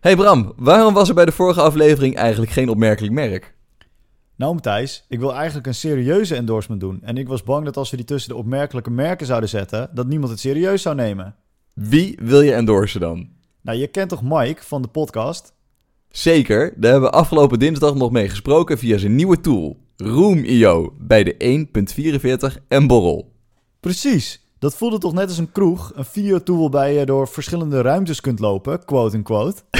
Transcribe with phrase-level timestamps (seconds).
[0.00, 3.54] Hey Bram, waarom was er bij de vorige aflevering eigenlijk geen opmerkelijk merk?
[4.36, 7.02] Nou Matthijs, ik wil eigenlijk een serieuze endorsement doen.
[7.02, 10.06] En ik was bang dat als we die tussen de opmerkelijke merken zouden zetten, dat
[10.06, 11.36] niemand het serieus zou nemen.
[11.74, 13.28] Wie wil je endorsen dan?
[13.60, 15.52] Nou, je kent toch Mike van de podcast?
[16.08, 21.24] Zeker, daar hebben we afgelopen dinsdag nog mee gesproken via zijn nieuwe tool, Room.io, bij
[21.24, 21.66] de
[22.54, 23.32] 1.44 en Borrel.
[23.80, 24.44] Precies.
[24.60, 28.38] Dat voelde toch net als een kroeg, een videotool waarbij je door verschillende ruimtes kunt
[28.38, 29.62] lopen, quote-unquote.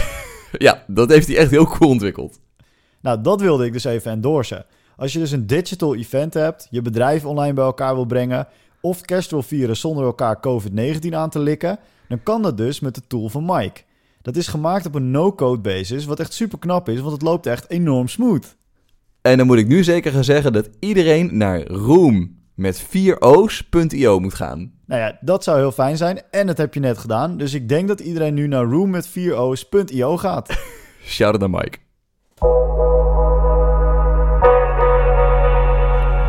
[0.59, 2.41] Ja, dat heeft hij echt heel cool ontwikkeld.
[3.01, 4.67] Nou, dat wilde ik dus even endorsen.
[4.97, 8.49] Als je dus een digital event hebt, je bedrijf online bij elkaar wil brengen...
[8.81, 11.79] of kerst wil vieren zonder elkaar COVID-19 aan te likken...
[12.09, 13.83] dan kan dat dus met de tool van Mike.
[14.23, 17.47] Dat is gemaakt op een no-code basis, wat echt super knap is, want het loopt
[17.47, 18.57] echt enorm smooth.
[19.23, 24.35] En dan moet ik nu zeker gaan zeggen dat iedereen naar Room met 4o's.io moet
[24.35, 24.73] gaan.
[24.87, 27.37] Nou ja, dat zou heel fijn zijn en dat heb je net gedaan.
[27.37, 30.49] Dus ik denk dat iedereen nu naar room met 4o's.io gaat.
[31.05, 31.79] Shout out naar Mike.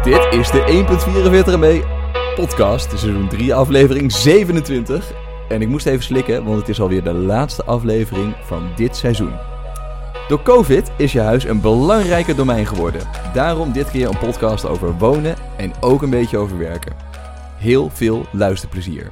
[0.04, 0.86] Dit is de
[1.46, 1.84] 1.44 MB
[2.36, 5.14] podcast, seizoen 3, aflevering 27.
[5.50, 9.34] En ik moest even slikken, want het is alweer de laatste aflevering van dit seizoen.
[10.28, 13.02] Door COVID is je huis een belangrijker domein geworden.
[13.34, 16.96] Daarom dit keer een podcast over wonen en ook een beetje over werken.
[17.58, 19.10] Heel veel luisterplezier.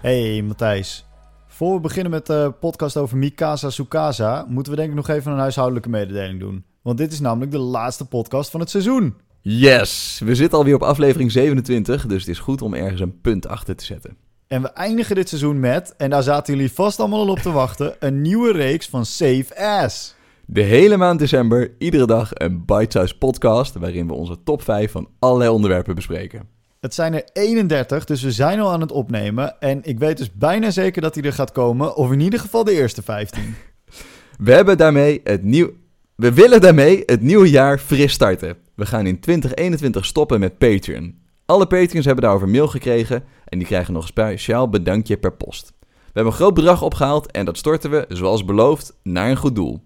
[0.00, 1.04] Hey Matthijs.
[1.46, 5.32] Voor we beginnen met de podcast over Mikasa Sukasa, moeten we denk ik nog even
[5.32, 6.64] een huishoudelijke mededeling doen.
[6.82, 9.14] Want dit is namelijk de laatste podcast van het seizoen.
[9.40, 13.46] Yes, we zitten alweer op aflevering 27, dus het is goed om ergens een punt
[13.48, 14.16] achter te zetten.
[14.50, 17.50] En we eindigen dit seizoen met, en daar zaten jullie vast allemaal al op te
[17.50, 20.14] wachten, een nieuwe reeks van Save As.
[20.46, 25.08] De hele maand december, iedere dag een bite-size podcast waarin we onze top 5 van
[25.18, 26.48] allerlei onderwerpen bespreken.
[26.80, 29.60] Het zijn er 31, dus we zijn al aan het opnemen.
[29.60, 32.64] En ik weet dus bijna zeker dat hij er gaat komen, of in ieder geval
[32.64, 33.54] de eerste 15.
[34.44, 35.70] We hebben daarmee het nieuw...
[36.14, 38.56] We willen daarmee het nieuwe jaar fris starten.
[38.74, 41.18] We gaan in 2021 stoppen met Patreon.
[41.50, 45.72] Alle Patreons hebben daarover mail gekregen en die krijgen nog een speciaal bedankje per post.
[45.80, 49.54] We hebben een groot bedrag opgehaald en dat storten we, zoals beloofd, naar een goed
[49.54, 49.82] doel.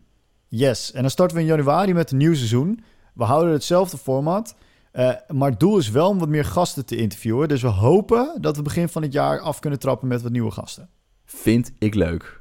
[0.48, 2.84] Yes, en dan starten we in januari met een nieuw seizoen.
[3.14, 4.54] We houden hetzelfde format.
[4.92, 7.48] Uh, maar het doel is wel om wat meer gasten te interviewen.
[7.48, 10.50] Dus we hopen dat we begin van het jaar af kunnen trappen met wat nieuwe
[10.50, 10.88] gasten.
[11.24, 12.40] Vind ik leuk.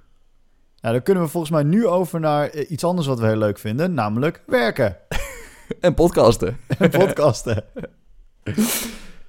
[0.81, 3.38] Nou, dan kunnen we volgens mij nu over naar eh, iets anders wat we heel
[3.38, 4.97] leuk vinden, namelijk werken.
[5.79, 6.57] en podcasten.
[6.78, 7.63] en podcasten.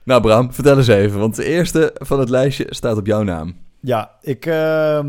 [0.04, 3.56] nou Bram, vertel eens even, want de eerste van het lijstje staat op jouw naam.
[3.80, 5.04] Ja, ik, uh,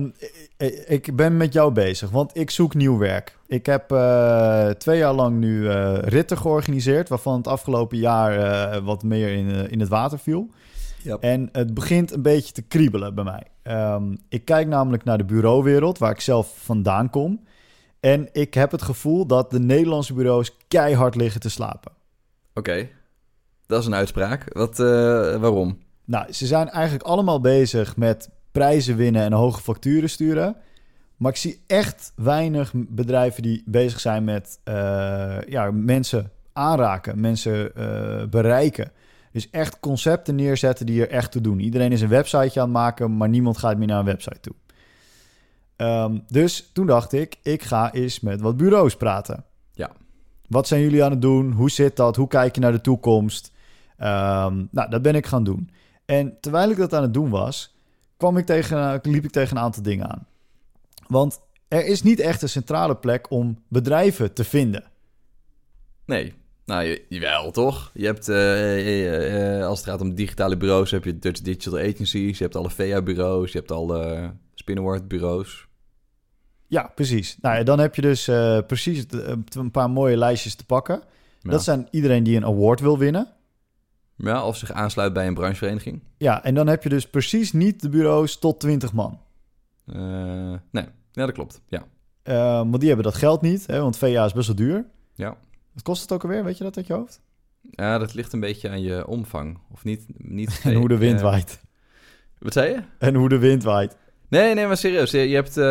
[0.88, 3.38] ik ben met jou bezig, want ik zoek nieuw werk.
[3.48, 8.86] Ik heb uh, twee jaar lang nu uh, ritten georganiseerd, waarvan het afgelopen jaar uh,
[8.86, 10.50] wat meer in, in het water viel.
[11.04, 11.22] Yep.
[11.22, 13.44] En het begint een beetje te kriebelen bij mij.
[13.94, 17.46] Um, ik kijk namelijk naar de bureauwereld, waar ik zelf vandaan kom.
[18.00, 21.92] En ik heb het gevoel dat de Nederlandse bureaus keihard liggen te slapen.
[22.54, 22.92] Oké, okay.
[23.68, 24.54] Dat is een uitspraak.
[24.54, 24.78] Wat,
[25.40, 25.78] waarom?
[26.06, 30.56] Nou, ze zijn eigenlijk allemaal bezig met prijzen winnen en hoge facturen sturen.
[31.18, 37.72] Maar ik zie echt weinig bedrijven die bezig zijn met uh, ja, mensen aanraken, mensen
[37.78, 38.92] uh, bereiken.
[39.32, 41.60] Dus echt concepten neerzetten die er echt te doen.
[41.60, 44.54] Iedereen is een websiteje aan het maken, maar niemand gaat meer naar een website toe.
[45.78, 49.44] Um, dus toen dacht ik, ik ga eens met wat bureaus praten.
[49.72, 49.92] Ja.
[50.48, 51.52] Wat zijn jullie aan het doen?
[51.52, 52.16] Hoe zit dat?
[52.16, 53.52] Hoe kijk je naar de toekomst?
[54.00, 55.70] Um, nou, dat ben ik gaan doen.
[56.06, 57.76] En terwijl ik dat aan het doen was,
[58.18, 60.28] kwam ik tegen, liep ik tegen een aantal dingen aan.
[61.08, 64.84] Want er is niet echt een centrale plek om bedrijven te vinden.
[66.06, 66.34] Nee,
[66.66, 67.92] nou jawel toch?
[67.94, 72.38] Je hebt, uh, uh, als het gaat om digitale bureaus, heb je Dutch Digital Agencies,
[72.38, 75.68] je hebt alle VA-bureaus, je hebt alle Spinnenword-bureaus.
[76.68, 77.38] Ja, precies.
[77.42, 79.06] Nou dan heb je dus uh, precies
[79.50, 81.04] een paar mooie lijstjes te pakken.
[81.40, 81.52] Ja.
[81.52, 83.35] Dat zijn iedereen die een award wil winnen.
[84.16, 86.04] Ja, of zich aansluit bij een branchevereniging.
[86.18, 89.20] Ja, en dan heb je dus precies niet de bureaus tot 20 man.
[89.86, 89.96] Uh,
[90.72, 91.62] nee, ja, dat klopt.
[91.68, 91.86] Ja.
[92.24, 94.86] Uh, want die hebben dat geld niet, hè, want VA is best wel duur.
[95.14, 95.38] Ja.
[95.74, 96.44] Wat kost het ook alweer?
[96.44, 97.22] Weet je dat uit je hoofd?
[97.62, 99.58] Ja, dat ligt een beetje aan je omvang.
[99.72, 100.06] Of niet.
[100.18, 101.60] niet en hoe de wind uh, waait.
[102.40, 102.82] Wat zei je?
[102.98, 103.98] En hoe de wind waait.
[104.28, 105.12] Nee, nee, maar serieus.
[105.12, 105.64] Je hebt, uh,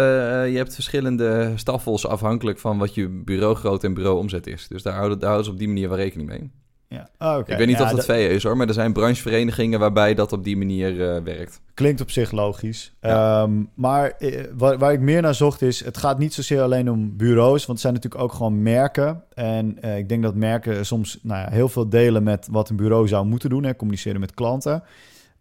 [0.51, 4.69] je hebt verschillende staffels afhankelijk van wat je bureaugrootte en bureauomzet is.
[4.69, 6.51] Dus daar houden, daar houden ze op die manier wel rekening mee.
[6.95, 7.09] Ja.
[7.19, 7.53] Oh, okay.
[7.53, 10.33] Ik weet niet ja, of dat VE is hoor, maar er zijn brancheverenigingen waarbij dat
[10.33, 11.61] op die manier uh, werkt.
[11.75, 12.95] Klinkt op zich logisch.
[13.01, 13.43] Ja.
[13.43, 16.91] Um, maar uh, waar, waar, ik meer naar zocht is, het gaat niet zozeer alleen
[16.91, 19.23] om bureaus, want het zijn natuurlijk ook gewoon merken.
[19.35, 22.77] En uh, ik denk dat merken soms nou ja, heel veel delen met wat een
[22.77, 24.83] bureau zou moeten doen, hè, communiceren met klanten.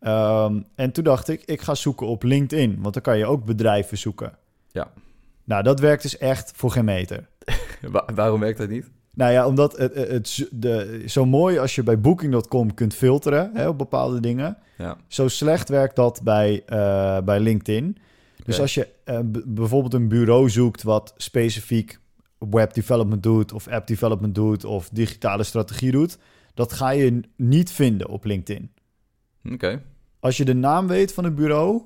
[0.01, 3.45] Um, en toen dacht ik, ik ga zoeken op LinkedIn, want dan kan je ook
[3.45, 4.37] bedrijven zoeken.
[4.71, 4.91] Ja.
[5.43, 7.27] Nou, dat werkt dus echt voor geen meter.
[7.91, 8.89] Wa- waarom werkt dat niet?
[9.13, 13.67] Nou ja, omdat het, het, de, zo mooi als je bij Booking.com kunt filteren hè,
[13.67, 14.97] op bepaalde dingen, Ja.
[15.07, 17.97] zo slecht werkt dat bij, eh, bij LinkedIn.
[18.43, 21.99] Dus als je eh, bijvoorbeeld een bureau zoekt wat specifiek
[22.37, 26.17] web development doet, of app development doet, of digitale strategie doet,
[26.53, 28.71] dat ga je niet vinden op LinkedIn.
[29.51, 29.81] Oké.
[30.19, 31.81] Als je de naam weet van het bureau,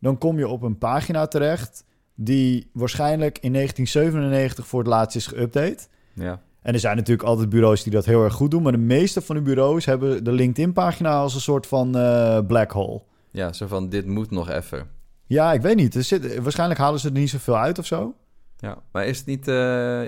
[0.00, 1.84] dan kom je op een pagina terecht
[2.14, 5.88] die waarschijnlijk in 1997 voor het laatst is geüpdate.
[6.14, 6.40] Ja.
[6.66, 9.20] En er zijn natuurlijk altijd bureaus die dat heel erg goed doen, maar de meeste
[9.20, 13.02] van de bureaus hebben de LinkedIn-pagina als een soort van eh, black hole.
[13.30, 14.88] Ja, zo van dit moet nog even.
[15.26, 15.94] Ja, ik weet niet.
[15.94, 18.14] Er zit, waarschijnlijk halen ze er niet zoveel uit of zo.
[18.56, 19.48] Ja, maar is het niet...
[19.48, 19.54] eh,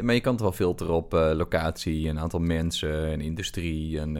[0.00, 4.18] maar je kan toch wel filteren op eh, locatie, een aantal mensen, en industrie en...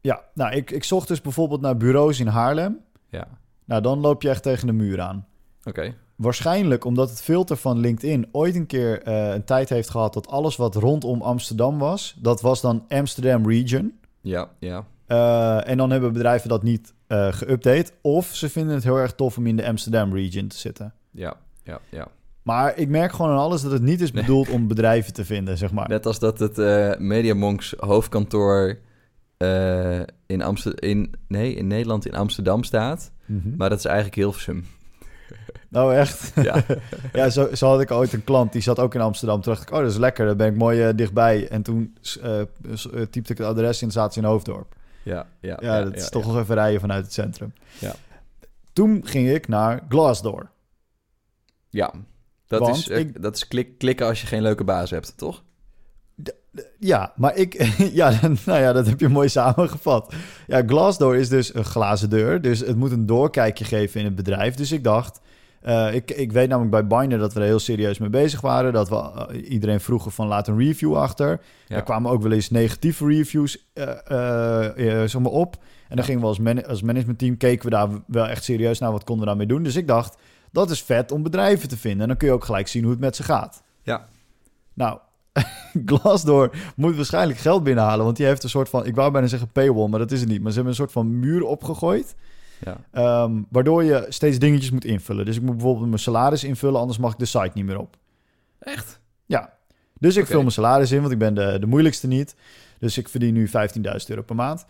[0.00, 2.80] Ja, nou, ik, ik zocht dus bijvoorbeeld naar bureaus in Haarlem.
[3.08, 3.28] ja,
[3.64, 5.26] Nou, dan loop je echt tegen de muur aan.
[5.64, 5.94] oké.
[6.16, 10.28] Waarschijnlijk omdat het filter van LinkedIn ooit een keer eh, een tijd heeft gehad dat
[10.28, 13.92] alles wat rondom Amsterdam was, dat was dan Amsterdam Region.
[14.20, 14.86] Ja, ja.
[15.06, 17.92] Eh, en dan hebben bedrijven dat niet eh geüpdate.
[18.00, 20.94] Of ze vinden het heel erg tof om in de Amsterdam Region te zitten.
[21.10, 22.08] Ja, ja, ja.
[22.42, 25.58] Maar ik merk gewoon aan alles dat het niet is bedoeld om bedrijven te vinden,
[25.58, 25.88] zeg maar.
[25.88, 28.78] Net als dat het eh MediaMonks hoofdkantoor
[30.26, 33.12] in, Amsterdam, in, nee, in Nederland in Amsterdam staat.
[33.26, 33.56] Mhm.
[33.56, 34.64] Maar dat is eigenlijk Hilversum.
[35.72, 36.32] Oh, echt?
[36.34, 36.64] Ja,
[37.12, 39.40] ja, zo, zo had ik ooit een klant, die zat ook in Amsterdam.
[39.40, 41.48] Toen dacht ik, oh, dat is lekker, daar ben ik mooi eh, dichtbij.
[41.48, 42.46] En toen eh, eh,
[43.10, 44.74] typte ik het adres in, zaten ze in Hoofddorp.
[45.02, 45.58] ja, ja.
[45.60, 47.52] Ja, dat is toch nog even rijden vanuit het centrum.
[47.78, 47.94] Ja.
[48.72, 50.50] Toen ging ik naar Glassdoor.
[51.68, 51.92] Ja,
[52.46, 55.42] dat Want is, ik- dat is klik, klikken als je geen leuke baas hebt, toch?
[56.78, 57.62] Ja, maar ik...
[57.92, 60.14] ja, nou ja, dat heb je mooi samengevat.
[60.46, 62.40] Ja, Glassdoor is dus een glazen deur.
[62.42, 64.54] Dus het moet een doorkijkje geven in het bedrijf.
[64.54, 65.20] Dus ik dacht...
[65.62, 68.72] eh, ik, ik weet namelijk bij Binder dat we er heel serieus mee bezig waren.
[68.72, 71.40] Dat we eh, iedereen vroegen van laat een review achter.
[71.66, 71.76] Ja.
[71.76, 75.56] Er kwamen ook wel eens negatieve reviews zeg maar op.
[75.88, 77.36] En dan gingen we als, man als managementteam...
[77.36, 78.92] keken we daar wel echt serieus naar.
[78.92, 79.62] Wat konden we daarmee doen?
[79.62, 80.16] Dus ik dacht,
[80.50, 82.00] dat is vet om bedrijven te vinden.
[82.00, 83.62] En dan kun je ook gelijk zien hoe het met ze gaat.
[83.82, 84.08] Ja.
[84.74, 84.98] Nou,
[85.86, 88.04] Glassdoor moet waarschijnlijk geld binnenhalen.
[88.04, 88.86] Want die heeft een soort van...
[88.86, 90.42] Ik wou bijna zeggen paywall, maar dat is het niet.
[90.42, 92.14] Maar ze hebben een soort van muur opgegooid.
[92.64, 95.24] Ja, ehm, waardoor je steeds dingetjes moet invullen.
[95.24, 96.80] Dus ik moet bijvoorbeeld mijn salaris invullen...
[96.80, 97.96] anders mag ik de site niet meer op.
[98.58, 99.00] echt?
[99.26, 99.52] Ja.
[99.98, 102.34] Dus ik vul mijn salaris in, want ik ben de, de moeilijkste niet.
[102.78, 103.52] Dus ik verdien nu 15.000
[104.06, 104.64] euro per maand.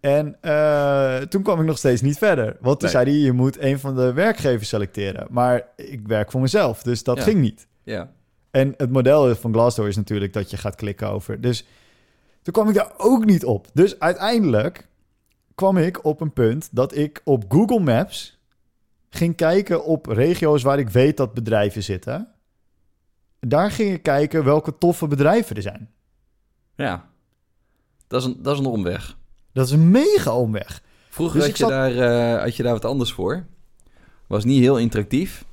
[0.00, 2.44] En eh, toen kwam ik nog steeds niet verder.
[2.60, 3.04] Want toen Nee.
[3.04, 5.26] zei hij, je moet een van de werkgevers selecteren.
[5.30, 7.22] Maar ik werk voor mezelf, dus dat Ja.
[7.22, 7.66] ging niet.
[7.82, 8.10] Ja.
[8.50, 11.40] En het model van Glassdoor is natuurlijk dat je gaat klikken over.
[11.40, 11.66] Dus
[12.42, 13.66] toen kwam ik daar ook niet op.
[13.72, 14.86] Dus uiteindelijk
[15.54, 18.38] kwam ik op een punt dat ik op Google Maps
[19.10, 22.28] ging kijken op regio's waar ik weet dat bedrijven zitten.
[23.40, 25.90] Daar ging ik kijken welke toffe bedrijven er zijn.
[26.74, 27.08] Ja.
[28.06, 29.16] Dat is een, dat is een omweg.
[29.52, 30.82] Dat is een mega omweg.
[31.08, 31.96] Vroeger Dus had, je zat- daar,
[32.36, 33.46] eh, had je daar wat anders voor.
[34.26, 35.44] Was niet heel interactief.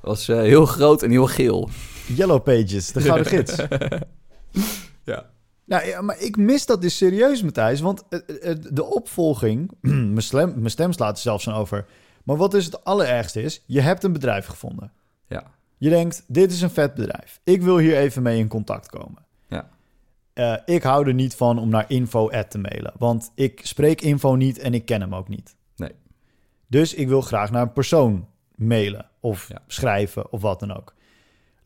[0.00, 1.68] Was eh, heel groot en heel geel.
[2.06, 3.56] Yellow Pages, de gouden gids.
[5.04, 5.30] Ja.
[5.66, 7.80] Nou ja, maar ik mis dat dus serieus, Matthijs.
[7.80, 8.04] Want
[8.74, 9.70] de opvolging...
[9.80, 11.86] mijn, stem, mijn stem slaat er zelfs aan over.
[12.24, 13.62] Maar wat dus het allerergste is...
[13.66, 14.92] je hebt een bedrijf gevonden.
[15.28, 15.44] Ja.
[15.78, 17.40] Je denkt, dit is een vet bedrijf.
[17.44, 19.24] Ik wil hier even mee in contact komen.
[19.48, 19.68] Ja.
[20.32, 22.92] Eh, ik hou er niet van om naar info te mailen.
[22.98, 25.56] Want ik spreek info niet en ik ken hem ook niet.
[25.76, 25.92] Nee.
[26.66, 29.62] Dus ik wil graag naar een persoon mailen of Ja.
[29.66, 30.94] schrijven of wat dan ook.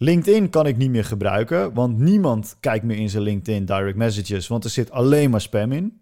[0.02, 4.48] LinkedIn kan ik niet meer gebruiken, want niemand kijkt meer in zijn LinkedIn direct messages,
[4.48, 6.00] want er zit alleen maar spam in.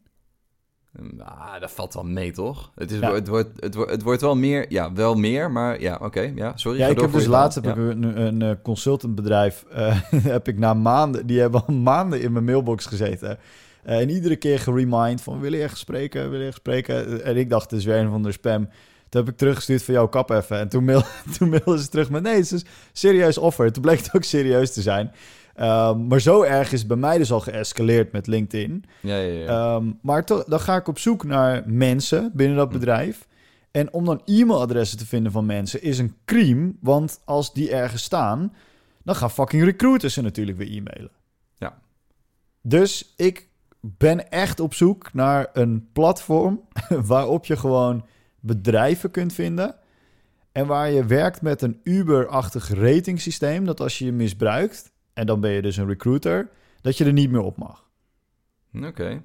[0.92, 2.72] Nou, dat valt wel mee, toch?
[2.74, 3.12] Het, is, Ja.
[3.12, 6.56] het, wordt, het, wordt, het wordt wel meer, ja, wel meer, maar ja, oké, ja,
[6.56, 6.78] sorry.
[6.78, 10.00] Ja, ik heb dus laatst heb ik een, een, consultantbedrijf, eh,
[10.34, 13.38] heb ik na maanden, die hebben al maanden in mijn mailbox gezeten.
[13.82, 17.24] Eh, en iedere keer geremind van, wil je echt spreken, wil je echt spreken?
[17.24, 18.68] En ik dacht, het is weer een van de spam.
[19.08, 20.58] Toen heb ik teruggestuurd van, jou kap even.
[20.58, 21.02] En toen, mail,
[21.38, 23.72] toen mailden ze terug met, nee, het is een serieus offer.
[23.72, 25.12] Toen bleek het ook serieus te zijn.
[25.54, 28.84] Ehm, maar zo erg is bij mij dus al geëscaleerd met LinkedIn.
[29.00, 29.46] Ja, ja, ja.
[29.46, 32.72] Ehm, maar toch, dan ga ik op zoek naar mensen binnen dat Hm.
[32.72, 33.26] bedrijf.
[33.70, 36.72] En om dan e-mailadressen te vinden van mensen is een crime.
[36.80, 38.52] Want als die ergens staan,
[39.02, 41.10] dan gaan fucking recruiters ze natuurlijk weer e-mailen.
[41.56, 41.78] Ja.
[42.62, 43.48] Dus ik
[43.80, 48.04] ben echt op zoek naar een platform waarop je gewoon
[48.48, 49.76] bedrijven kunt vinden.
[50.52, 53.64] En waar je werkt met een Uber-achtig ratingsysteem.
[53.64, 56.50] Dat als je je misbruikt, en dan ben je dus een recruiter,
[56.80, 57.88] dat je er niet meer op mag.
[58.82, 59.22] Oké.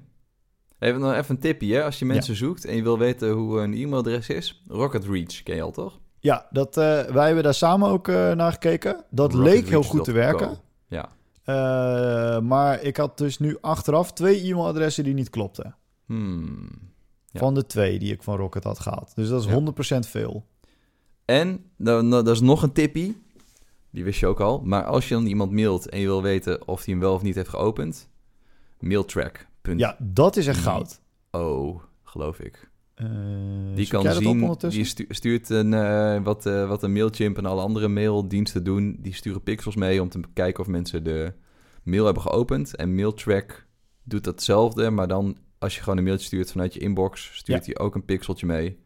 [0.78, 1.84] Even, nog even een tipje, hè?
[1.84, 4.64] als je mensen zoekt en je wil weten hoe een e-mailadres is.
[4.68, 6.00] Rocket Reach ken je al, toch?
[6.18, 9.04] Ja, dat, eh, wij hebben daar samen ook eh, naar gekeken.
[9.10, 10.58] Dat leek heel goed te werken.
[10.88, 11.08] Ja.
[11.44, 15.76] Eh, maar ik had dus nu achteraf twee e-mailadressen die niet klopten.
[16.06, 16.68] Hmm.
[17.34, 17.40] Ja.
[17.40, 19.12] Van de twee die ik van Rocket had gehaald.
[19.14, 19.52] Dus dat is Ja.
[19.54, 20.44] 100% veel.
[21.24, 23.22] En, dan, dan- dat is nog een tippie.
[23.90, 24.60] Die wist je ook al.
[24.64, 27.22] Maar als je dan iemand mailt en je wil weten of hij hem wel of
[27.22, 28.08] niet heeft geopend...
[28.80, 31.00] Mailtrack.io, Ja, dat is echt goud.
[32.02, 32.70] geloof ik.
[32.94, 33.06] Eh,
[33.74, 37.60] Die kan zien, die stu- stuurt een, eh, wat, eh, wat een Mailchimp en alle
[37.62, 38.96] andere maildiensten doen.
[39.00, 41.32] Die sturen pixels mee om te kijken of mensen de
[41.82, 42.76] mail hebben geopend.
[42.76, 43.66] En Mailtrack
[44.02, 47.78] doet datzelfde, maar dan als je gewoon een mailtje stuurt vanuit je inbox, stuurt hij
[47.78, 48.78] ook een pixeltje mee.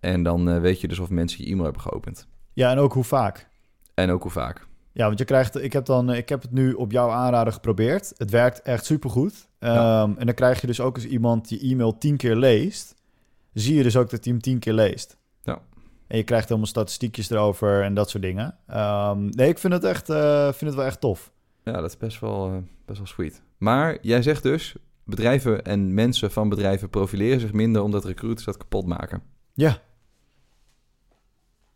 [0.00, 2.26] En dan eh, weet je dus of mensen je e-mail hebben geopend.
[2.52, 3.48] Ja, en ook hoe vaak.
[3.94, 4.66] En ook hoe vaak.
[4.92, 8.12] Ja, want je krijgt, ik heb, dan, ik heb het nu op jouw aanraden geprobeerd.
[8.16, 9.48] Het werkt echt supergoed.
[9.60, 10.02] Ja.
[10.02, 12.94] Ehm, en dan krijg je dus ook als iemand je e-mail tien keer leest,
[13.52, 15.16] zie je dus ook dat hij hem tien keer leest.
[15.42, 15.58] Ja.
[16.06, 18.56] En je krijgt helemaal statistiekjes erover en dat soort dingen.
[18.66, 21.32] Ehm, nee, ik vind het echt, eh, vind het wel echt tof.
[21.64, 23.42] Ja, dat is best wel, eh, best wel sweet.
[23.58, 28.56] Maar jij zegt dus, bedrijven en mensen van bedrijven profileren zich minder omdat recruiters dat
[28.56, 29.22] kapot maken.
[29.54, 29.78] Ja.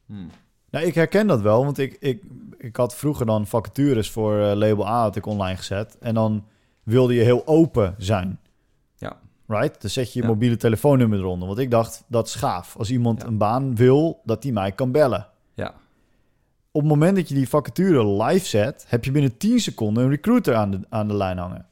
[0.06, 0.30] Hmm.
[0.70, 2.22] Nou, ik herken dat wel, want ik, ik,
[2.58, 5.98] ik had vroeger dan vacatures voor eh, Label A had ik online gezet.
[6.00, 6.44] En dan
[6.82, 8.38] wilde je heel open zijn.
[8.96, 9.20] Ja.
[9.46, 9.80] Right?
[9.80, 10.30] Dan zet je je Ja.
[10.32, 11.46] mobiele telefoonnummer eronder.
[11.48, 12.76] Want ik dacht, dat is gaaf.
[12.76, 13.26] Als iemand Ja.
[13.26, 15.26] een baan wil, dat die mij kan bellen.
[15.54, 15.74] Ja,
[16.72, 20.10] Op het moment dat je die vacature live zet, heb je binnen 10 seconden een
[20.10, 21.66] recruiter aan de, aan de lijn hangen.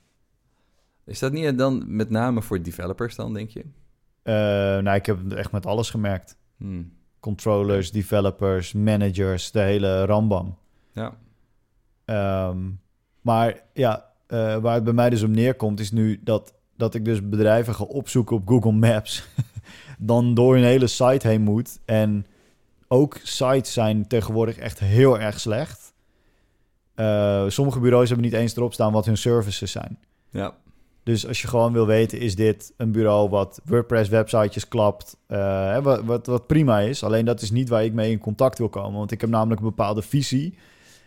[1.09, 3.65] Is dat niet dan met name voor developers dan, denk je?
[4.23, 4.35] Eh,
[4.83, 6.37] nou, ik heb het echt met alles gemerkt.
[6.57, 6.93] Hmm.
[7.21, 10.59] Controllers, developers, managers, de hele rambam.
[10.93, 11.17] Ja,
[12.09, 12.59] Ehm,
[13.21, 17.05] maar ja, eh, waar het bij mij dus om neerkomt, is nu dat, dat ik
[17.05, 19.29] dus bedrijven ga opzoeken op Google Maps.
[19.99, 21.79] dan door een hele site heen moet.
[21.85, 22.27] En
[22.87, 25.93] ook sites zijn tegenwoordig echt heel erg slecht.
[26.95, 29.99] Eh, sommige bureaus hebben niet eens erop staan wat hun services zijn.
[30.31, 30.55] ja,
[31.09, 36.05] Dus als je gewoon wil weten, is dit een bureau wat WordPress-websitejes klapt, eh, wat,
[36.05, 37.05] wat, wat prima is.
[37.05, 38.99] Alleen dat is niet waar ik mee in contact wil komen.
[38.99, 40.59] Want ik heb namelijk een bepaalde visie.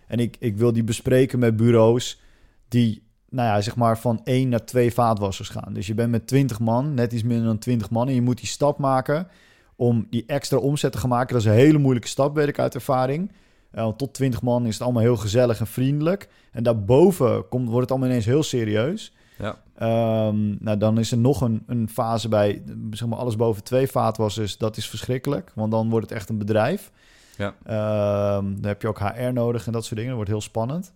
[0.07, 2.21] En ik, ik wil die bespreken met bureaus
[2.67, 5.73] die, nou ja, zeg maar van één naar twee vaatwassers gaan.
[5.73, 8.07] Dus je bent met 20 man, net iets minder dan 20 man.
[8.07, 9.27] En je moet die stap maken
[9.75, 11.33] om die extra omzet te gaan maken.
[11.33, 13.31] Dat is een hele moeilijke stap, weet ik uit ervaring.
[13.71, 16.29] Eh, want tot 20 man is het allemaal heel gezellig en vriendelijk.
[16.51, 19.13] En daarboven komt, wordt het allemaal ineens heel serieus.
[19.41, 19.61] Ja.
[19.75, 23.87] Ehm, nou, dan is er nog een, een fase bij, zeg maar, alles boven twee
[23.87, 24.57] vaatwassers.
[24.57, 26.91] Dat is verschrikkelijk, want dan wordt het echt een bedrijf.
[27.37, 27.55] Ja.
[27.63, 30.07] Ehm, dan heb je ook HR nodig en dat soort dingen.
[30.07, 30.93] Dat wordt heel spannend.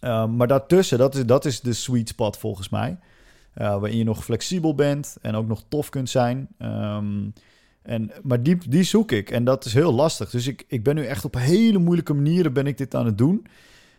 [0.00, 2.98] Ehm, maar daartussen, dat is, dat is de sweet spot volgens mij.
[3.52, 6.48] Eh, waarin je nog flexibel bent en ook nog tof kunt zijn.
[7.86, 10.30] En, maar die, die zoek ik en dat is heel lastig.
[10.30, 13.18] Dus ik, ik ben nu echt op hele moeilijke manieren ben ik dit aan het
[13.18, 13.46] doen.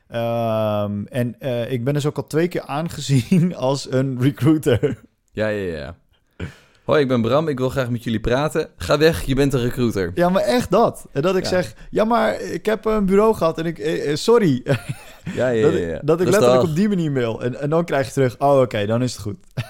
[0.08, 5.02] Ehm, en eh, ik ben dus ook al twee keer aangezien als een recruiter.
[5.32, 5.96] Ja, ja, ja.
[6.84, 7.48] Hoi, ik ben Bram.
[7.48, 8.70] Ik wil graag met jullie praten.
[8.78, 10.12] Ga weg, je bent een recruiter.
[10.16, 11.08] Ja, maar echt dat.
[11.12, 11.50] En dat ik Ja.
[11.50, 14.62] zeg, ja, maar ik heb een bureau gehad en ik, eh, eh, sorry.
[15.34, 16.00] Ja, ja, dat, ja.
[16.04, 17.44] dat ik letterlijk op die manier mail.
[17.44, 19.38] En, en dan krijg je terug, oh oké, dan is het goed.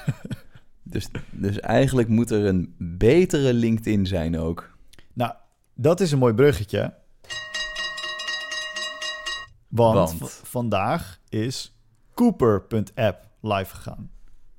[0.89, 4.69] Dus, dus eigenlijk moet er een betere LinkedIn zijn ook.
[5.13, 5.31] Nou,
[5.75, 6.93] dat is een mooi bruggetje.
[9.67, 11.75] Want, vandaag is
[12.13, 14.09] Cooper.app live gegaan.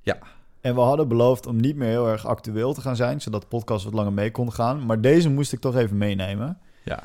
[0.01, 0.19] Ja.
[0.61, 3.47] En we hadden beloofd om niet meer heel erg actueel te gaan zijn, zodat de
[3.47, 4.87] podcast wat langer mee kon gaan.
[4.87, 6.59] Maar deze moest ik toch even meenemen.
[6.85, 7.03] Ja.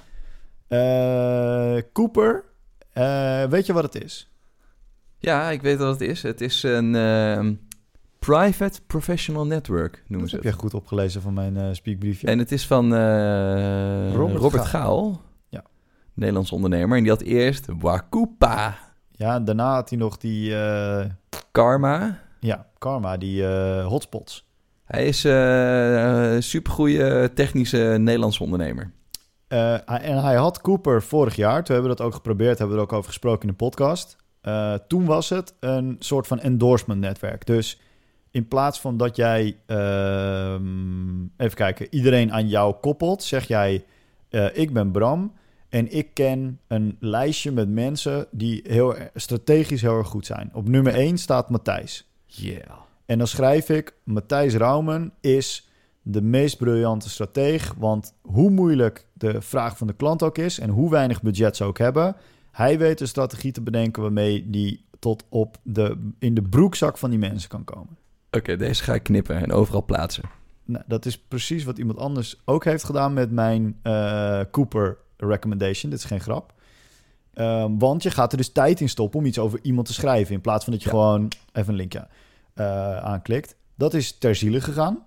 [0.67, 2.43] Eh, Cooper,
[2.93, 4.29] eh, weet je wat het is?
[5.17, 6.22] Ja, ik weet wat het is.
[6.24, 7.53] Het is een ehm,
[8.19, 10.53] private professional network, noemen Dat ze heb het.
[10.53, 12.27] jij goed opgelezen van mijn eh speakbriefje.
[12.27, 12.93] En het is van
[14.13, 14.81] Robert Robert, Gaal.
[15.13, 15.22] Gaal.
[16.13, 16.98] Nederlands ondernemer.
[16.98, 18.77] En die had eerst Wakupa
[19.12, 21.05] Ja, en daarna had hij nog die, eh,
[21.51, 22.20] Karma.
[22.39, 24.46] ja, Karma, die eh, hotspots.
[24.86, 28.91] Hij is eh, een supergoeie technische Nederlandse ondernemer.
[29.48, 29.74] Eh,
[30.08, 32.88] en hij had Cooper vorig jaar, toen hebben we dat ook geprobeerd, hebben we er
[32.89, 34.15] ook over gesproken in de podcast.
[34.41, 37.46] Eh, toen was het een soort van endorsement netwerk.
[37.46, 37.82] Dus
[38.32, 43.86] in plaats van dat jij, ehm, even kijken, iedereen aan jou koppelt, zeg jij,
[44.29, 45.34] eh, ik ben Bram
[45.73, 50.49] en ik ken een lijstje met mensen die heel strategisch heel erg goed zijn.
[50.53, 52.07] Op nummer 1 staat Matthijs.
[52.25, 52.71] Yeah.
[53.05, 55.69] En dan schrijf ik, Matthijs Raumen is
[56.01, 57.73] de meest briljante strateeg.
[57.77, 61.63] Want hoe moeilijk de vraag van de klant ook is en hoe weinig budget ze
[61.63, 62.15] ook hebben,
[62.51, 67.09] hij weet een strategie te bedenken waarmee die tot op de, in de broekzak van
[67.09, 67.97] die mensen kan komen.
[68.31, 70.23] Oké, deze ga ik knippen en overal plaatsen.
[70.65, 75.91] nou, dat is precies wat iemand anders ook heeft gedaan met mijn eh, Cooper recommendation.
[75.91, 76.53] Dit is geen grap.
[77.33, 80.33] Ehm, want je gaat er dus tijd in stoppen om iets over iemand te schrijven.
[80.35, 80.95] In plaats van dat je Ja.
[80.95, 82.07] gewoon even een linkje
[82.53, 83.55] eh, aanklikt.
[83.75, 85.05] Dat is ter ziele gegaan.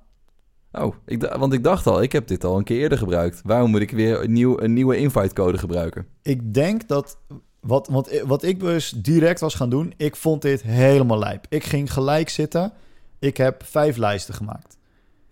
[0.72, 3.40] Oh, ik, want ik dacht al, ik heb dit al een keer eerder gebruikt.
[3.44, 6.06] Waarom moet ik weer een, nieuw, een nieuwe invite code gebruiken?
[6.22, 7.18] Ik denk dat.
[7.60, 9.92] Wat, wat, wat ik dus direct was gaan doen.
[9.96, 11.46] Ik vond dit helemaal lijp.
[11.48, 12.72] Ik ging gelijk zitten.
[13.18, 14.75] Ik heb vijf lijsten gemaakt.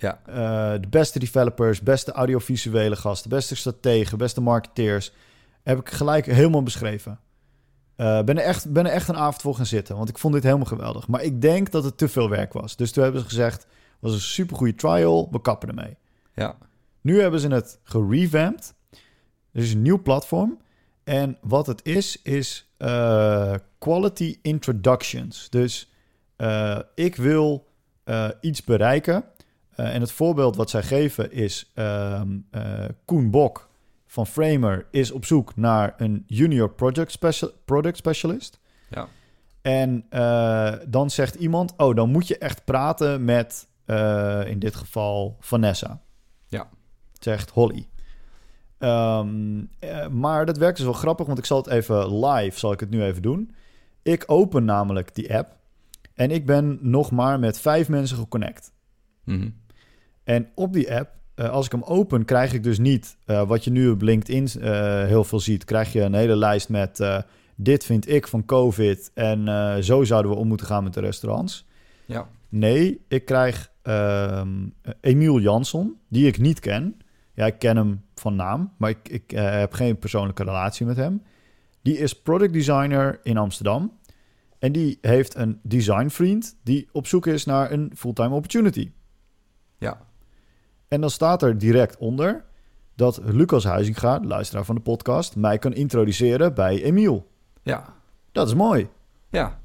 [0.05, 0.21] Ja.
[0.27, 5.13] Eh, de beste developers, beste audiovisuele gasten, beste strategen, beste marketeers.
[5.63, 7.21] Heb ik gelijk helemaal beschreven.
[7.97, 9.97] Eh, ben, er echt, ben er echt een avond voor gaan zitten.
[9.97, 11.09] Want ik vond dit helemaal geweldig.
[11.09, 12.77] Maar ik denk dat het te veel werk was.
[12.77, 13.67] Dus toen hebben ze gezegd:
[13.99, 15.29] was een supergoeie trial.
[15.31, 15.97] We kappen ermee.
[16.35, 16.57] Ja,
[17.01, 18.75] Nu hebben ze het gerevamped.
[19.53, 20.59] Er is een nieuw platform.
[21.05, 25.51] En wat het is, is eh, quality introductions.
[25.51, 25.93] Dus
[26.95, 27.67] ik wil
[28.41, 29.25] iets bereiken.
[29.77, 31.71] Eh, en het voorbeeld wat zij geven is...
[31.75, 32.23] eh,
[33.05, 33.69] Koen Bok
[34.07, 38.61] van Framer is op zoek naar een junior project, special, product specialist.
[38.91, 39.09] ja,
[39.63, 43.69] En eh, dan zegt iemand, oh, dan moet je echt praten met,
[44.47, 46.01] in dit geval, Vanessa.
[46.47, 46.69] Ja.
[47.21, 47.89] Zegt Holly.
[48.85, 52.73] Ehm, eh, maar dat werkt dus wel grappig, want ik zal het even live, zal
[52.73, 53.55] ik het nu even doen.
[54.03, 55.57] Ik open namelijk die app
[56.15, 58.73] en ik ben nog maar met vijf mensen geconnect.
[59.25, 59.49] Mhm.
[60.25, 63.65] En op die app, eh, als ik hem open, krijg ik dus niet eh, wat
[63.65, 65.65] je nu op LinkedIn eh, heel veel ziet.
[65.65, 67.03] Krijg je een hele lijst met
[67.57, 69.47] dit vind ik van COVID en
[69.85, 71.67] zo zouden we om moeten gaan met de restaurants.
[72.07, 74.49] ja, Nee, ik krijg ehm
[75.01, 76.97] Emiel Jansson, die ik niet ken.
[77.35, 81.23] Ja, ik ken hem van naam, maar ik, ik heb geen persoonlijke relatie met hem.
[81.83, 83.93] Die is product designer in Amsterdam.
[84.59, 88.91] En die heeft een designvriend die op zoek is naar een fulltime opportunity.
[89.79, 90.01] ja,
[90.95, 92.45] En dan staat er direct onder
[92.97, 97.27] dat Lucas Huizinga, luisteraar van de podcast, mij kan introduceren bij Emiel.
[97.63, 97.95] ja,
[98.33, 98.89] Dat is mooi,
[99.31, 99.61] ja.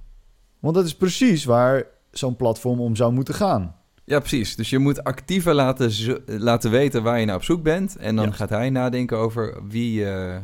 [0.59, 3.75] want dat is precies waar zo'n platform om zou moeten gaan.
[4.05, 4.55] Ja, precies.
[4.55, 5.91] Dus je moet actiever laten,
[6.25, 7.95] laten weten waar je naar op zoek bent.
[7.97, 8.31] En dan Ja.
[8.31, 10.37] gaat hij nadenken over wie, eh,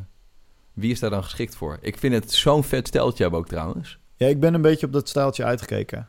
[0.73, 1.77] wie is daar dan geschikt voor.
[1.81, 3.99] Ik vind het zo'n vet steltje hebben ook trouwens.
[4.15, 6.07] Ja, ik ben een beetje op dat stijltje uitgekeken.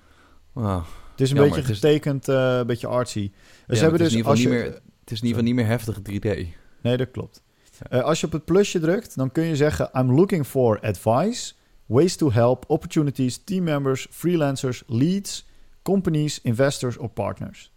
[0.52, 0.84] Wauw.
[1.16, 3.18] Het is een Jammer, beetje getekend, eh, een beetje artsy.
[3.20, 3.30] Ja,
[3.66, 4.62] maar hebben het is dus in ieder als geval je...
[4.62, 6.46] niet meer- Het is in ieder geval niet meer heftige 3D.
[6.82, 7.42] Nee, dat klopt.
[7.88, 9.90] Eh, als je op het plusje drukt, dan kun je zeggen...
[9.94, 11.52] I'm looking for advice,
[11.86, 15.46] ways to help, opportunities, team members, freelancers, leads,
[15.82, 17.72] companies, investors of partners.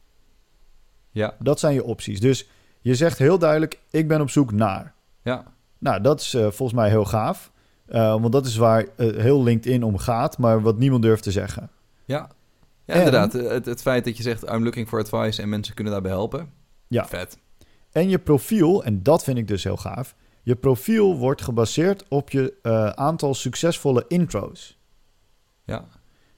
[1.11, 2.19] Ja, Dat zijn je opties.
[2.19, 2.49] Dus
[2.81, 4.93] je zegt heel duidelijk, ik ben op zoek naar.
[5.23, 5.43] ja,
[5.77, 7.51] Nou, dat is eh, volgens mij heel gaaf.
[7.87, 11.69] Want dat is waar heel LinkedIn om gaat, maar wat niemand durft te zeggen.
[12.05, 12.29] ja.
[12.89, 13.33] Ja, En- inderdaad.
[13.33, 16.53] Het, het feit dat je zegt, I'm looking for advice en mensen kunnen daarbij helpen.
[16.87, 17.07] Ja.
[17.07, 17.37] Vet.
[17.91, 20.15] En je profiel, en dat vind ik dus heel gaaf...
[20.43, 24.77] je profiel wordt gebaseerd op je eh, aantal succesvolle intro's.
[25.63, 25.85] Ja,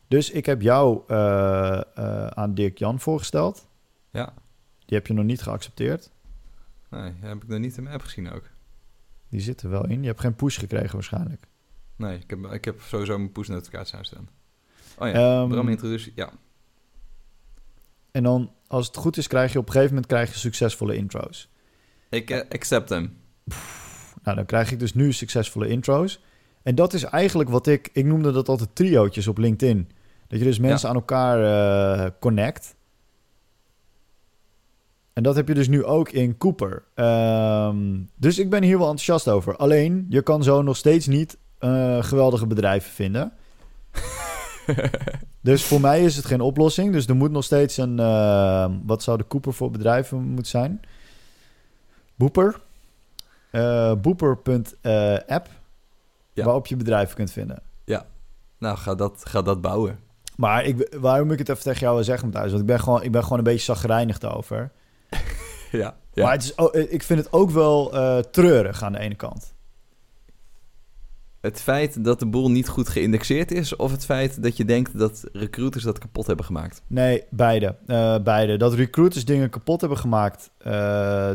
[0.07, 3.67] Dus ik heb jou eh, eh, aan Dirk Jan voorgesteld.
[4.11, 4.33] ja.
[4.85, 6.11] Die heb je nog niet geaccepteerd.
[6.89, 8.43] Nee, heb ik nog niet in mijn app gezien ook.
[9.29, 10.01] Die zit er wel in.
[10.01, 11.47] Je hebt geen push gekregen waarschijnlijk.
[11.95, 14.29] Nee, ik heb, ik heb sowieso mijn push notificatie aanstaan.
[14.97, 16.15] Oh ja, Ehm, Bram introduceert.
[16.15, 16.29] Ja,
[18.11, 20.95] En dan, als het goed is, krijg je op een gegeven moment krijg je succesvolle
[20.95, 21.49] intro's.
[22.09, 23.17] ik eh, accept hem.
[24.23, 26.21] Nou, dan krijg ik dus nu succesvolle intro's.
[26.63, 27.89] En dat is eigenlijk wat ik...
[27.93, 29.89] Ik noemde dat altijd triootjes op LinkedIn.
[30.27, 31.43] Dat je dus mensen aan elkaar
[32.03, 32.75] eh, connect.
[35.13, 36.83] En dat heb je dus nu ook in Cooper.
[36.95, 39.55] Ehm, dus ik ben hier wel enthousiast over.
[39.55, 43.33] Alleen, je kan zo nog steeds niet eh, geweldige bedrijven vinden.
[45.43, 46.93] Dus voor mij is het geen oplossing.
[46.93, 47.99] Dus er moet nog steeds een...
[47.99, 50.81] eh, wat zou de Cooper voor bedrijven moeten zijn?
[52.15, 52.59] Boeper.
[54.01, 55.47] Boeper.app.
[56.33, 56.43] Ja.
[56.43, 57.61] Waarop je bedrijven kunt vinden.
[58.57, 59.99] nou, ga dat, ga dat bouwen.
[60.35, 62.49] Maar ik, waarom ik het even tegen jou wil zeggen, Matthijs?
[62.49, 64.71] Want ik ben gewoon, ik ben gewoon een beetje zagrijnig daarover.
[65.71, 66.23] ja, ja.
[66.23, 66.53] Maar het is,
[66.89, 69.53] ik vind het ook wel eh, treurig aan de ene kant.
[71.41, 73.75] Het feit dat de boel niet goed geïndexeerd is...
[73.75, 76.81] of het feit dat je denkt dat recruiters dat kapot hebben gemaakt?
[76.87, 77.75] Nee, beide.
[77.85, 78.57] Eh, beide.
[78.57, 80.71] Dat recruiters dingen kapot hebben gemaakt, eh,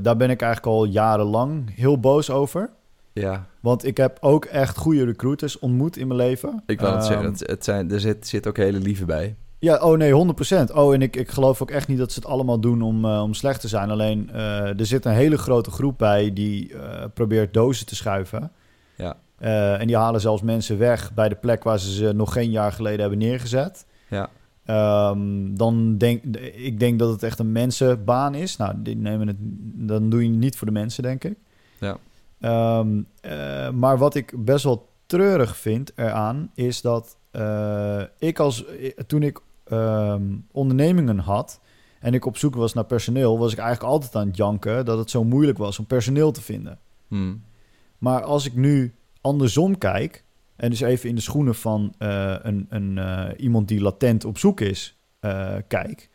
[0.02, 2.70] daar ben ik eigenlijk al jarenlang heel boos over.
[3.12, 6.62] Ja, Want ik heb ook echt goede recruiters ontmoet in mijn leven.
[6.66, 7.30] ik wil het Ehm, zeggen.
[7.30, 9.36] Het, het zijn, er zit, zit ook hele lieve bij.
[9.58, 10.72] Ja, oh nee, 100%.
[10.74, 13.22] Oh, en ik, ik geloof ook echt niet dat ze het allemaal doen om, eh,
[13.22, 13.90] om slecht te zijn.
[13.90, 16.72] Alleen, er zit een hele grote groep bij die
[17.14, 18.50] probeert dozen te schuiven.
[18.96, 19.16] Ja.
[19.38, 22.50] Eh, en die halen zelfs mensen weg bij de plek waar ze ze nog geen
[22.50, 23.86] jaar geleden hebben neergezet.
[24.08, 24.28] Ja.
[24.64, 28.56] Ehm, dan denk ik denk dat het echt een mensenbaan is.
[28.56, 29.36] Nou, die nemen het,
[29.88, 31.38] dan doe je het niet voor de mensen, denk ik.
[31.80, 31.98] Ja.
[32.40, 38.64] Ehm, eh, maar wat ik best wel treurig vind eraan is dat eh, ik als
[39.06, 40.22] toen ik ehm,
[40.52, 41.60] ondernemingen had
[42.00, 44.98] en ik op zoek was naar personeel, was ik eigenlijk altijd aan het janken dat
[44.98, 46.78] het zo moeilijk was om personeel te vinden.
[47.08, 47.42] Hmm.
[47.98, 48.94] Maar als ik nu
[49.26, 50.24] andersom kijk,
[50.56, 54.38] en dus even in de schoenen van eh, een, een, eh, iemand die latent op
[54.38, 56.10] zoek is, eh, kijk.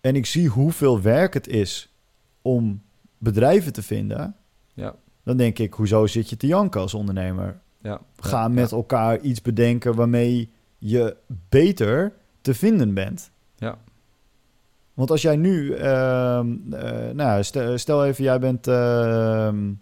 [0.00, 1.94] En ik zie hoeveel werk het is
[2.42, 2.82] om
[3.18, 4.36] bedrijven te vinden.
[4.74, 4.94] Ja.
[5.24, 7.60] Dan denk ik, hoezo zit je te janken als ondernemer?
[7.82, 8.00] Ja.
[8.16, 11.16] Ga Ja, met elkaar iets bedenken waarmee je
[11.48, 13.30] beter te vinden bent.
[13.56, 13.78] Ja.
[14.94, 19.72] Want als jij nu, ehm, eh, nou, stel, stel even, jij bent, ehm,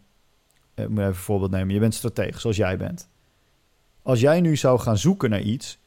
[0.83, 3.09] ik moet even een voorbeeld nemen, je bent stratege, zoals jij bent.
[4.03, 5.79] Als jij nu zou gaan zoeken naar iets,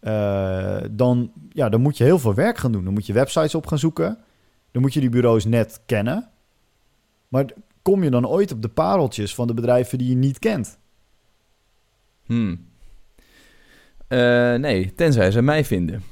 [0.00, 2.84] eh, dan, ja, dan moet je heel veel werk gaan doen.
[2.84, 4.18] Dan moet je websites op gaan zoeken,
[4.70, 6.28] dan moet je die bureaus net kennen.
[7.28, 7.44] Maar
[7.82, 10.78] kom je dan ooit op de pareltjes van de bedrijven die je niet kent?
[12.26, 12.66] Hmm.
[14.08, 16.02] Eh, nee, tenzij ze mij vinden.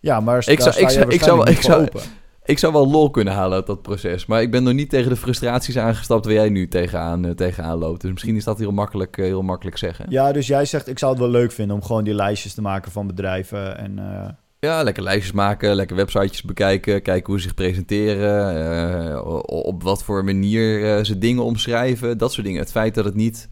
[0.00, 1.88] Ja, maar Ik zou- ik zou- ik zou- ik zou-.
[2.44, 4.26] Ik zou wel lol kunnen halen uit dat proces.
[4.26, 7.78] Maar ik ben nog niet tegen de frustraties aangestapt waar jij nu tegenaan, eh, tegenaan
[7.78, 8.00] loopt.
[8.00, 10.06] Dus misschien is dat heel makkelijk, eh, heel makkelijk zeggen.
[10.08, 12.62] Ja, dus jij zegt, ik zou het wel leuk vinden om gewoon die lijstjes te
[12.62, 13.78] maken van bedrijven.
[13.78, 14.28] En eh,
[14.58, 20.24] Ja, lekker lijstjes maken, lekker websitejes bekijken, kijken hoe ze zich presenteren, op wat voor
[20.24, 22.60] manier ze dingen omschrijven, dat soort dingen.
[22.60, 23.48] Het feit dat het niet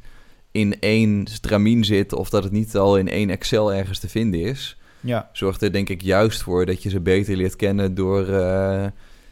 [0.53, 4.41] in één stramien zit of dat het niet al in één Excel ergens te vinden
[4.41, 8.29] is, ja, zorgt er denk ik juist voor dat je ze beter leert kennen door
[8.29, 8.87] eh,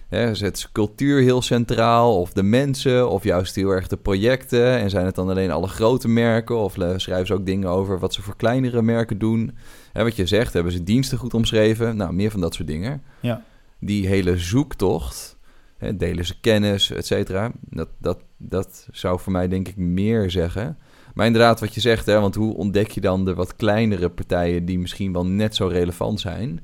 [0.09, 4.79] hè, zet ze cultuur heel centraal of de mensen of juist heel erg de projecten
[4.79, 8.15] en zijn het dan alleen alle grote merken of schrijven ze ook dingen over wat
[8.15, 9.57] ze voor kleinere merken doen.
[9.93, 11.97] Hè, wat je zegt, hebben ze diensten goed omschreven?
[11.97, 13.03] Nou, meer van dat soort dingen.
[13.21, 13.43] ja.
[13.81, 15.37] Die hele zoektocht,
[15.77, 20.31] hè, delen ze kennis, et cetera, dat, dat, dat zou voor mij denk ik meer
[20.31, 20.79] zeggen.
[21.15, 24.65] Maar inderdaad, wat je zegt, hè, want hoe ontdek je dan de wat kleinere partijen
[24.65, 26.61] die misschien wel net zo relevant zijn?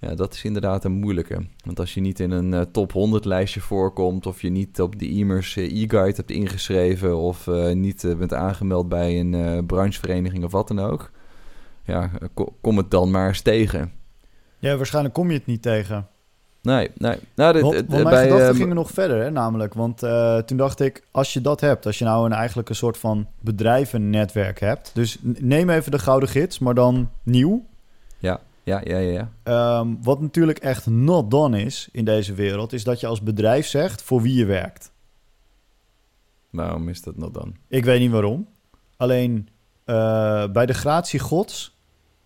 [0.00, 1.46] Ja, dat is inderdaad een moeilijke.
[1.64, 4.98] Want als je niet in een eh, top 100 lijstje voorkomt, of je niet op
[4.98, 10.52] de e-mails eh, e-guide hebt ingeschreven, of eh, niet bent aangemeld bij een branchevereniging of
[10.52, 11.10] wat dan ook,
[11.84, 13.92] ja, ko- kom het dan maar eens tegen.
[14.58, 16.08] ja, waarschijnlijk kom je het niet tegen.
[16.74, 17.16] Nee, nee.
[17.34, 19.74] Nou, dit, Want, dit- want mijn bij, gedachten eh, gingen nog verder, hè, namelijk.
[19.74, 22.74] Want eh, toen dacht ik, als je dat hebt, als je nou een, eigenlijk een
[22.74, 24.90] soort van bedrijvennetwerk hebt.
[24.94, 27.64] Dus neem even de Gouden Gids, maar dan nieuw.
[28.18, 29.10] Ja, ja, ja, ja.
[29.10, 29.30] ja.
[29.42, 33.66] Ehm, wat natuurlijk echt not done is in deze wereld, is dat je als bedrijf
[33.66, 34.92] zegt voor wie je werkt.
[36.50, 37.54] Waarom is dat nou dan?
[37.68, 38.48] Ik weet niet waarom.
[38.96, 39.48] Alleen
[39.84, 41.76] eh, bij de gratie gods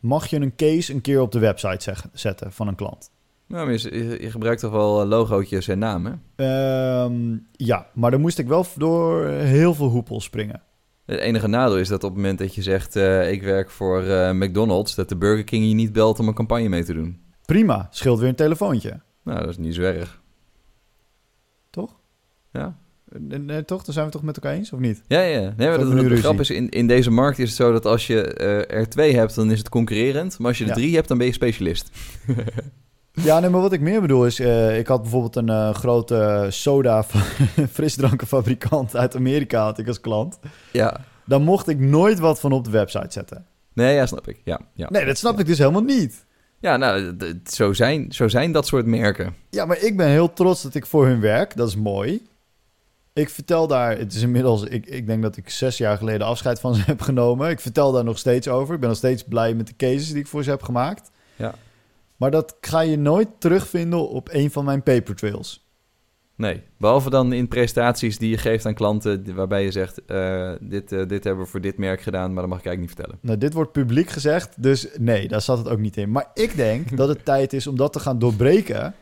[0.01, 3.11] mag je een case een keer op de website zeg- zetten van een klant.
[3.47, 6.23] Nou, maar je, je- gebruikt toch wel eh, logootjes en namen?
[6.37, 10.63] Ehm, ja, maar dan moest ik wel door heel veel hoepels springen.
[11.05, 12.97] Het enige nadeel is dat op het moment dat je zegt...
[12.97, 14.95] eh, ik werk voor eh, McDonald's...
[14.95, 17.21] dat de Burger King je niet belt om een campagne mee te doen.
[17.47, 19.01] Prima, scheelt weer een telefoontje.
[19.25, 20.21] Nou, dat is niet zo erg.
[21.71, 21.97] Toch?
[22.53, 22.77] Ja,
[23.19, 23.85] Nee, toch?
[23.85, 25.03] Dan zijn we toch met elkaar eens, of niet?
[25.07, 25.41] ja, ja.
[25.57, 28.07] Nee, maar dat, de grap is, in, in deze markt is het zo dat als
[28.07, 29.35] je eh, er twee hebt...
[29.35, 30.39] dan is het concurrerend.
[30.39, 30.77] Maar als je er Ja.
[30.77, 31.91] drie hebt, dan ben je specialist.
[33.13, 34.39] Ja, nee, maar wat ik meer bedoel is...
[34.39, 37.05] eh, ik had bijvoorbeeld een eh, grote soda
[37.73, 40.39] frisdrankenfabrikant uit Amerika had ik als klant.
[40.73, 41.01] Ja.
[41.27, 43.47] Daar mocht ik nooit wat van op de website zetten.
[43.75, 44.41] Nee, ja, snap ik.
[44.45, 44.89] Ja, ja.
[44.91, 46.25] Nee, dat snap ik dus helemaal niet.
[46.61, 49.35] Ja, nou, zo zijn, zo zijn dat soort merken.
[49.51, 51.57] Ja, maar ik ben heel trots dat ik voor hun werk.
[51.57, 52.23] Dat is mooi.
[53.13, 56.61] Ik vertel daar, het is inmiddels, ik, ik denk dat ik zes jaar geleden afscheid
[56.61, 57.51] van ze heb genomen.
[57.51, 58.75] Ik vertel daar nog steeds over.
[58.75, 61.11] Ik ben nog steeds blij met de cases die ik voor ze heb gemaakt.
[61.37, 61.55] Ja.
[62.23, 65.67] Maar dat ga je nooit terugvinden op een van mijn paper trails.
[66.37, 69.35] Nee, behalve dan in prestaties die je geeft aan klanten...
[69.35, 72.33] waarbij je zegt, eh, dit, eh, dit hebben we voor dit merk gedaan...
[72.33, 73.19] maar dat mag ik eigenlijk niet vertellen.
[73.23, 76.11] Nou, dit wordt publiek gezegd, dus nee, daar zat het ook niet in.
[76.11, 78.95] Maar ik denk dat het tijd is om dat te gaan doorbreken.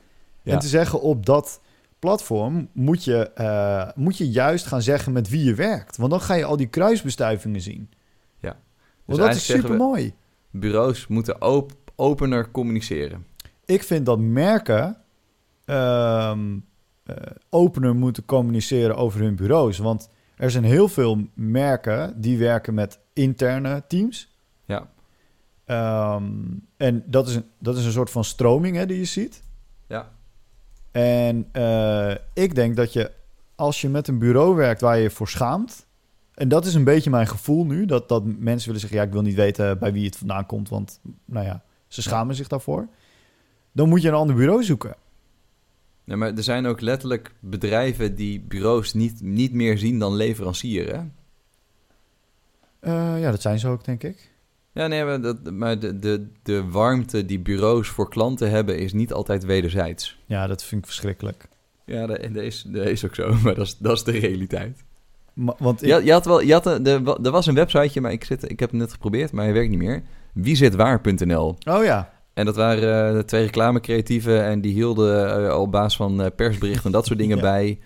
[0.43, 0.53] Ja.
[0.53, 1.61] En te zeggen op dat
[1.99, 5.97] platform moet je, eh, moet je juist gaan zeggen met wie je werkt.
[5.97, 7.91] Want dan ga je al die kruisbestuivingen zien.
[8.39, 8.57] Ja.
[9.05, 10.15] Want dat is super mooi.
[10.51, 13.27] Bureaus moeten op, opener communiceren.
[13.65, 14.97] Ik vind dat merken
[15.65, 16.59] ehm,
[17.03, 17.17] eh,
[17.51, 19.79] opener moeten communiceren over hun bureaus.
[19.79, 24.35] Want er zijn heel veel merken die werken met interne teams.
[24.65, 24.89] Ja,
[25.71, 26.25] Ehm,
[26.77, 29.43] en dat is, een, dat is een soort van stroming hè, die je ziet.
[29.87, 30.11] ja.
[30.91, 33.11] En eh, ik denk dat je,
[33.55, 35.87] als je met een bureau werkt waar je je voor schaamt...
[36.35, 37.87] en dat is een beetje mijn gevoel nu...
[37.87, 40.69] dat, dat mensen willen zeggen, ja, ik wil niet weten bij wie het vandaan komt...
[40.69, 42.89] want, nou ja, Ze schamen zich daarvoor.
[43.73, 44.97] Dan moet je een ander bureau zoeken.
[46.05, 50.87] Nee, maar er zijn ook letterlijk bedrijven die bureaus niet, niet meer zien dan leverancier,
[50.87, 51.03] hè?
[52.81, 54.31] Eh, ja, dat zijn ze ook, denk ik.
[54.73, 58.93] Ja, nee, maar, dat, maar de, de, de warmte die bureaus voor klanten hebben is
[58.93, 60.19] niet altijd wederzijds.
[60.27, 61.49] Ja, dat vind ik verschrikkelijk.
[61.85, 64.85] Ja, dat, dat, is, dat is ook zo, maar dat is, dat is de realiteit.
[65.35, 68.13] Want ik, Je, je had wel, je had een, de, er was een websiteje, maar
[68.13, 70.03] ik, zit, ik heb het net geprobeerd, maar hij werkt niet meer.
[70.35, 71.57] Wiezitwaar.nl.
[71.69, 76.23] Oh ja, En dat waren eh, twee reclamecreatieven en die hielden eh, op basis van
[76.23, 77.43] eh, persberichten en dat soort dingen Ja.
[77.43, 77.79] bij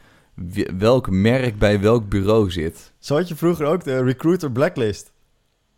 [0.78, 2.92] welk merk bij welk bureau zit.
[2.98, 5.12] zo had je vroeger ook de Recruiter Blacklist.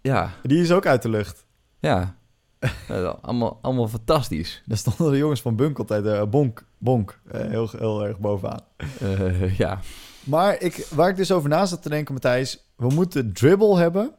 [0.00, 1.46] Ja, Die is ook uit de lucht.
[1.78, 2.14] ja.
[3.22, 4.62] Allemaal, allemaal fantastisch.
[4.66, 8.60] Daar stonden de jongens van Bunk altijd, Bonk, Bonk, heel, heel erg bovenaan.
[9.56, 9.80] Ja,
[10.24, 14.14] Maar ik, waar ik dus over na zat te denken, Matthijs, we moeten Dribble hebben,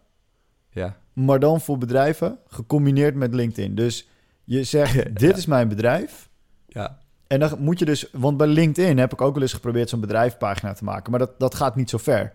[0.69, 3.75] ja, maar dan voor bedrijven, gecombineerd met LinkedIn.
[3.75, 4.09] Dus
[4.43, 6.29] je zegt, dit is mijn bedrijf.
[6.67, 6.97] ja.
[7.27, 9.99] En dan moet je dus, want bij LinkedIn heb ik ook wel eens geprobeerd zo'n
[9.99, 12.33] bedrijfspagina te maken, maar dat, dat gaat niet zo ver.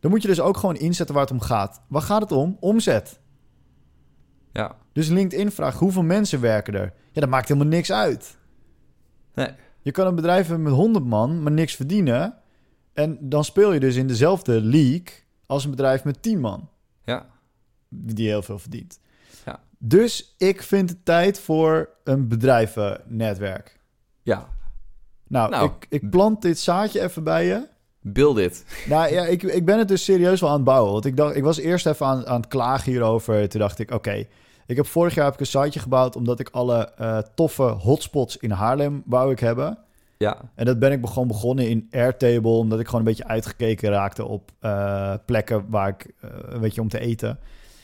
[0.00, 1.82] Dan moet je dus ook gewoon inzetten waar het om gaat.
[1.88, 2.56] Waar gaat het om?
[2.60, 3.20] Omzet.
[4.52, 4.76] ja.
[4.92, 6.92] Dus LinkedIn vraagt hoeveel mensen werken er.
[7.12, 8.36] Ja, dat maakt helemaal niks uit.
[9.34, 9.48] Nee.
[9.80, 12.34] Je kan een bedrijf hebben met 100 man, maar niks verdienen.
[12.92, 15.06] En dan speel je dus in dezelfde league
[15.46, 16.68] als een bedrijf met 10 man,
[17.04, 17.26] Ja,
[17.88, 19.00] die heel veel verdient.
[19.44, 19.60] Ja.
[19.78, 23.80] Dus ik vind het tijd voor een bedrijvennetwerk.
[24.22, 24.48] ja.
[25.28, 25.64] Nou, Nou.
[25.70, 27.66] ik, ik plant dit zaadje even bij je.
[28.00, 28.64] Build it.
[28.88, 30.92] Nou ja, ik, ik ben het dus serieus wel aan het bouwen.
[30.92, 33.48] Want ik, dacht, ik was eerst even aan, aan het klagen hierover.
[33.48, 34.26] Toen dacht ik, oké,
[34.66, 36.16] ik heb vorig jaar heb ik een siteje gebouwd...
[36.16, 39.78] omdat ik alle eh, toffe hotspots in Haarlem wou ik hebben.
[40.16, 42.50] Ja, En dat ben ik gewoon begonnen in Airtable...
[42.50, 46.80] omdat ik gewoon een beetje uitgekeken raakte op eh, plekken waar ik, eh, een beetje
[46.80, 47.38] om te eten.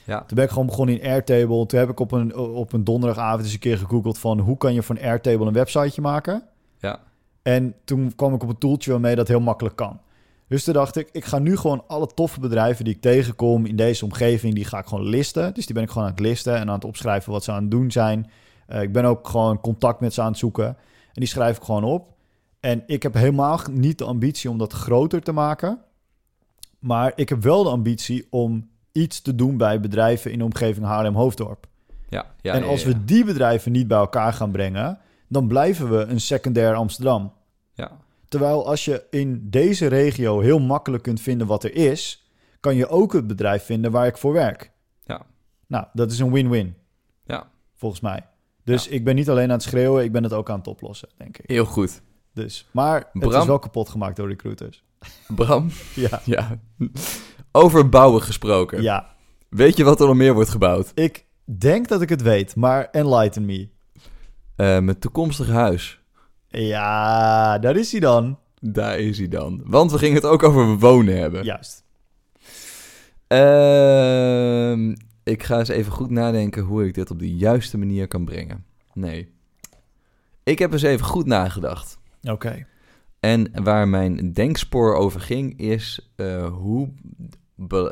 [0.04, 1.66] Ja, Toen ben ik gewoon begonnen in Airtable.
[1.66, 4.38] Toen heb ik op een, op een donderdagavond eens een keer gegoogeld van...
[4.38, 6.42] hoe kan je van Airtable een websiteje maken?
[6.78, 7.00] ja,
[7.42, 10.00] En toen kwam ik op een toeltje waarmee dat heel makkelijk kan.
[10.48, 13.76] Dus toen dacht ik, ik ga nu gewoon alle toffe bedrijven die ik tegenkom in
[13.76, 15.54] deze omgeving, die ga ik gewoon listen.
[15.54, 17.62] Dus die ben ik gewoon aan het listen en aan het opschrijven wat ze aan
[17.62, 18.30] het doen zijn.
[18.66, 20.66] Eh, ik ben ook gewoon contact met ze aan het zoeken.
[20.66, 20.76] En
[21.12, 22.12] die schrijf ik gewoon op.
[22.60, 25.78] En ik heb helemaal niet de ambitie om dat groter te maken.
[26.78, 30.86] Maar ik heb wel de ambitie om iets te doen bij bedrijven in de omgeving
[30.86, 31.66] Haarlem-Hoofddorp.
[32.08, 32.26] ja.
[32.40, 32.88] ja en ja, als ja.
[32.88, 37.32] we die bedrijven niet bij elkaar gaan brengen, dan blijven we een secundair Amsterdam.
[37.72, 37.92] Ja,
[38.28, 42.30] Terwijl als je in deze regio heel makkelijk kunt vinden wat er is,
[42.60, 44.70] kan je ook het bedrijf vinden waar ik voor werk.
[45.04, 45.26] Ja.
[45.66, 46.76] Nou, dat is een win-win,
[47.24, 47.50] ja.
[47.74, 48.26] volgens mij.
[48.64, 51.08] Dus ik ben niet alleen aan het schreeuwen, ik ben het ook aan het oplossen,
[51.16, 51.50] denk ik.
[51.50, 52.02] Heel goed.
[52.32, 53.40] Dus, maar het Bram?
[53.40, 54.84] is wel kapot gemaakt door recruiters.
[55.34, 56.58] Bram, Ja, ja.
[57.56, 58.82] Over bouwen gesproken.
[58.82, 59.12] ja.
[59.48, 60.92] Weet je wat er nog meer wordt gebouwd?
[60.94, 63.68] Ik denk dat ik het weet, maar enlighten me.
[64.56, 66.00] Eh, mijn toekomstige huis.
[66.48, 68.38] Ja, daar is hij dan.
[68.60, 69.62] Daar is hij dan.
[69.64, 71.44] Want we gingen het ook over wonen hebben.
[71.44, 71.84] Juist.
[73.26, 78.24] Ehm, ik ga eens even goed nadenken hoe ik dit op de juiste manier kan
[78.24, 78.64] brengen.
[78.92, 79.32] Nee.
[80.42, 81.98] Ik heb eens even goed nagedacht.
[82.22, 82.66] Oké.
[83.20, 86.88] En waar mijn denkspoor over ging, is eh, hoe.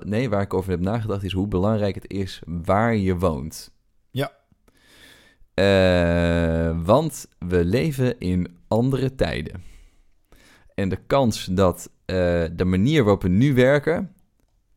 [0.05, 3.73] Nee, waar ik over heb nagedacht, is hoe belangrijk het is waar je woont.
[4.11, 4.33] Ja.
[5.55, 9.63] Eh, want we leven in andere tijden.
[10.75, 14.15] En de kans dat eh, de manier waarop we nu werken,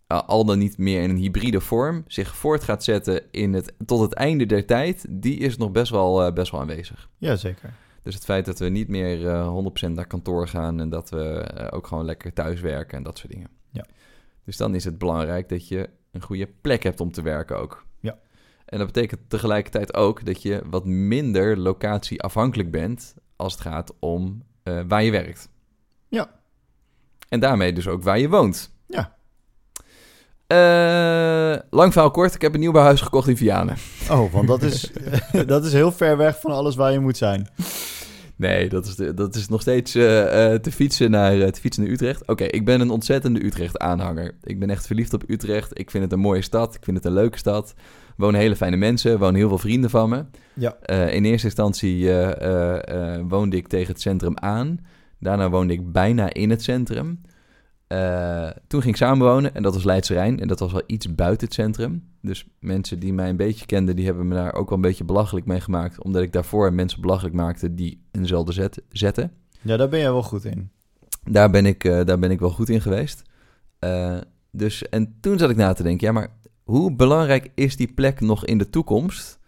[0.07, 3.73] uh, al dan niet meer in een hybride vorm, zich voort gaat zetten in het,
[3.85, 7.09] tot het einde der tijd, die is nog best wel, eh, best wel aanwezig.
[7.17, 7.73] Jazeker.
[8.01, 11.23] Dus het feit dat we niet meer eh 100% naar kantoor gaan en dat we
[11.23, 13.49] eh, ook gewoon lekker thuis werken en dat soort dingen.
[13.71, 13.85] Ja.
[14.45, 17.85] Dus dan is het belangrijk dat je een goede plek hebt om te werken ook.
[17.99, 18.17] Ja.
[18.65, 24.43] En dat betekent tegelijkertijd ook dat je wat minder locatieafhankelijk bent als het gaat om
[24.63, 25.49] eh, waar je werkt.
[26.07, 26.29] Ja.
[27.29, 28.73] En daarmee dus ook waar je woont.
[28.87, 29.15] Ja.
[30.47, 33.77] Eh, lang verhaal kort, ik heb een nieuwbouwhuis gekocht in Vianen.
[34.09, 34.91] Oh, want dat is,
[35.45, 37.49] dat is heel ver weg van alles waar je moet zijn.
[38.37, 41.59] Nee, dat is, de, dat is nog steeds eh, eh, te, fietsen naar, eh, te
[41.59, 42.27] fietsen naar Utrecht.
[42.27, 44.35] Oké, ik ben een ontzettende Utrecht-aanhanger.
[44.43, 45.79] Ik ben echt verliefd op Utrecht.
[45.79, 46.75] Ik vind het een mooie stad.
[46.75, 47.73] Ik vind het een leuke stad.
[47.77, 49.11] Er wonen hele fijne mensen.
[49.11, 50.25] Er wonen heel veel vrienden van me.
[50.53, 50.87] Ja.
[51.07, 52.09] In eerste instantie
[53.27, 54.79] woonde ik tegen het centrum aan.
[55.19, 57.21] Daarna woonde ik bijna in het centrum.
[57.87, 60.39] Eh, toen ging ik samenwonen en dat was Leidse Rijn.
[60.39, 62.03] En dat was wel iets buiten het centrum.
[62.21, 65.03] Dus mensen die mij een beetje kenden, die hebben me daar ook wel een beetje
[65.03, 66.03] belachelijk mee gemaakt.
[66.03, 69.31] Omdat ik daarvoor mensen belachelijk maakte die eenzelfde zet, zetten.
[69.61, 70.69] Ja, daar ben jij wel goed in.
[71.23, 73.21] Daar ben ik, eh, daar ben ik wel goed in geweest.
[73.79, 74.17] Eh,
[74.51, 76.29] dus, en toen zat ik na te denken, ja, maar
[76.63, 79.39] hoe belangrijk is die plek nog in de toekomst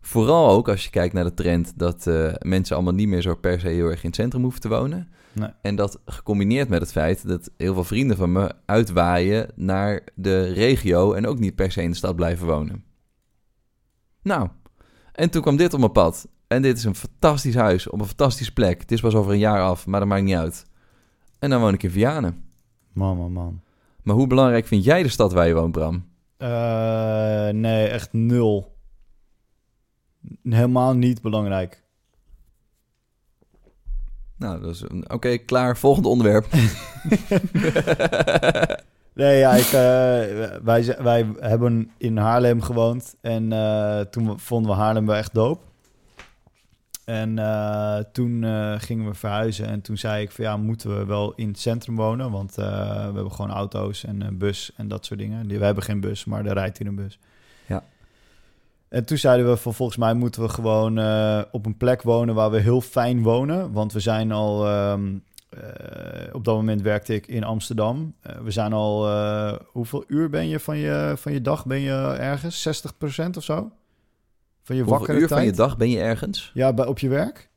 [0.00, 3.60] Vooral ook als je kijkt naar de trend dat mensen allemaal niet meer zo per
[3.60, 5.08] se heel erg in het centrum hoeven te wonen.
[5.38, 5.50] Nee.
[5.62, 10.52] En dat gecombineerd met het feit dat heel veel vrienden van me uitwaaien naar de
[10.52, 12.84] regio en ook niet per se in de stad blijven wonen.
[14.22, 14.48] Nou,
[15.12, 16.28] en toen kwam dit op mijn pad.
[16.46, 18.80] En dit is een fantastisch huis op een fantastische plek.
[18.80, 20.66] Het is pas over een jaar af, maar dat maakt niet uit.
[21.38, 22.44] En dan woon ik in Vianen.
[22.92, 23.60] Man, man, man.
[24.02, 26.04] Maar hoe belangrijk vind jij de stad waar je woont, Bram?
[26.36, 28.76] Eh, nee, echt nul.
[30.42, 31.84] Helemaal niet belangrijk.
[34.38, 35.76] Nou, dat is een- oké, klaar.
[35.76, 36.46] Volgende onderwerp.
[39.14, 43.16] Nee, ja, ik, eh, wij, wij hebben in Haarlem gewoond.
[43.20, 45.62] En eh, toen vonden we Haarlem wel echt doop.
[47.04, 48.44] En eh, toen
[48.80, 49.66] gingen we verhuizen.
[49.66, 52.30] En toen zei ik van ja, moeten we wel in het centrum wonen?
[52.30, 55.48] Want we hebben gewoon auto's en een bus en dat soort dingen.
[55.48, 57.18] We hebben geen bus, maar er rijdt hier een bus.
[58.88, 62.34] En toen zeiden we van volgens mij moeten we gewoon eh, op een plek wonen
[62.34, 63.72] waar we heel fijn wonen.
[63.72, 65.14] Want we zijn al, ehm,
[65.48, 68.14] eh, op dat moment werkte ik in Amsterdam.
[68.20, 69.08] Eh, we zijn al,
[69.66, 71.66] hoeveel uur ben je van je, van je dag?
[71.66, 72.62] Ben je ergens?
[72.62, 73.54] 60% of zo?
[74.62, 75.40] Van je Hoeveel wakkere uur tijd?
[75.40, 76.50] van je dag ben je ergens?
[76.54, 77.48] Ja, bij, op je werk?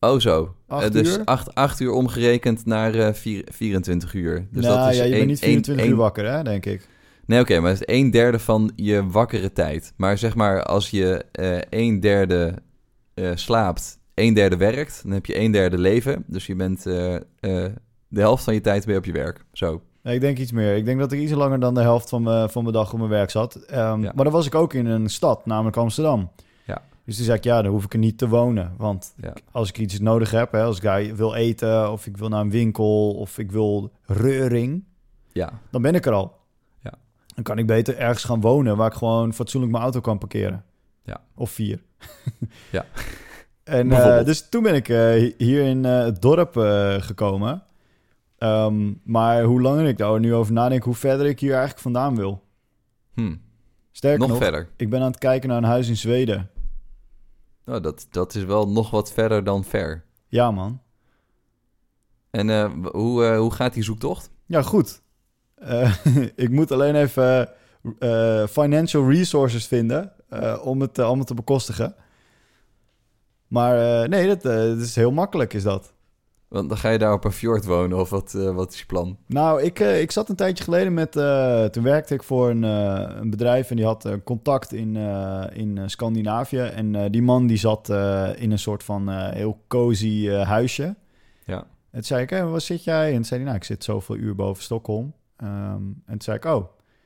[0.00, 0.54] Oh, zo.
[0.66, 1.24] Acht dus uur?
[1.24, 4.46] Acht, acht uur omgerekend naar vier, 24 uur.
[4.50, 6.66] Dus nou dat is ja, je één- bent niet 24 één- uur wakker, hè, denk
[6.66, 6.88] ik.
[7.26, 9.92] Nee, oké, maar het is een derde van je wakkere tijd.
[9.96, 12.54] Maar zeg maar, als je eh een derde
[13.14, 16.24] eh, slaapt, een derde werkt, dan heb je een derde leven.
[16.26, 17.16] Dus je bent eh,
[18.08, 19.44] de helft van je tijd weer op je werk.
[19.52, 19.82] Zo.
[20.02, 20.76] Ik denk iets meer.
[20.76, 22.98] Ik denk dat ik iets langer dan de helft van mijn, van mijn dag op
[22.98, 23.54] mijn werk zat.
[23.54, 24.12] Ehm, Ja.
[24.14, 26.30] Maar dan was ik ook in een stad, namelijk Amsterdam.
[26.66, 26.82] Ja.
[27.04, 28.74] Dus toen zei ik, ja, dan hoef ik er niet te wonen.
[28.76, 29.32] Want Ja.
[29.52, 31.92] als ik iets nodig heb, hè, als ik wil eten...
[31.92, 34.84] of ik wil naar een winkel of ik wil reuring...
[35.32, 36.36] Ja, dan ben ik er al.
[37.34, 38.76] Dan kan ik beter ergens gaan wonen...
[38.76, 40.64] waar ik gewoon fatsoenlijk mijn auto kan parkeren.
[41.04, 41.20] Ja.
[41.34, 41.82] Of vier.
[42.70, 42.86] Ja.
[43.64, 46.52] en, eh, dus toen ben ik eh, hier in eh, het dorp
[47.02, 47.62] gekomen...
[48.38, 52.16] Ehm, maar hoe langer ik daar nu over nadenk, hoe verder ik hier eigenlijk vandaan
[52.16, 52.42] wil.
[53.14, 53.36] hm.
[53.92, 54.68] Sterker nog nog, verder.
[54.76, 56.50] ik ben aan het kijken naar een huis in Zweden.
[57.64, 60.04] Nou, dat, dat is wel nog wat verder dan ver.
[60.26, 60.80] Ja, man.
[62.30, 64.30] En hoe, hoe gaat die zoektocht?
[64.46, 65.02] Ja, goed.
[65.64, 65.94] Eh,
[66.44, 67.48] ik moet alleen even
[67.98, 71.94] eh, financial resources vinden eh, om, het, het te bekostigen.
[73.46, 75.92] Maar nee, dat, dat is heel makkelijk, is dat.
[76.48, 79.18] Want dan ga je daar op een fjord wonen, of wat, wat is je plan?
[79.26, 81.12] Nou, ik, ik zat een tijdje geleden met...
[81.72, 84.96] toen werkte ik voor een, een bedrijf en die had contact in,
[85.52, 86.58] in Scandinavië.
[86.58, 87.88] En die man die zat
[88.36, 90.96] in een soort van heel cozy huisje.
[91.44, 91.58] Ja.
[91.58, 93.08] En toen zei ik, hé, waar zit jij?
[93.08, 95.14] En toen zei hij, nou, ik zit zoveel uur boven Stockholm.
[95.44, 96.64] Ehm, en toen zei ik, oh,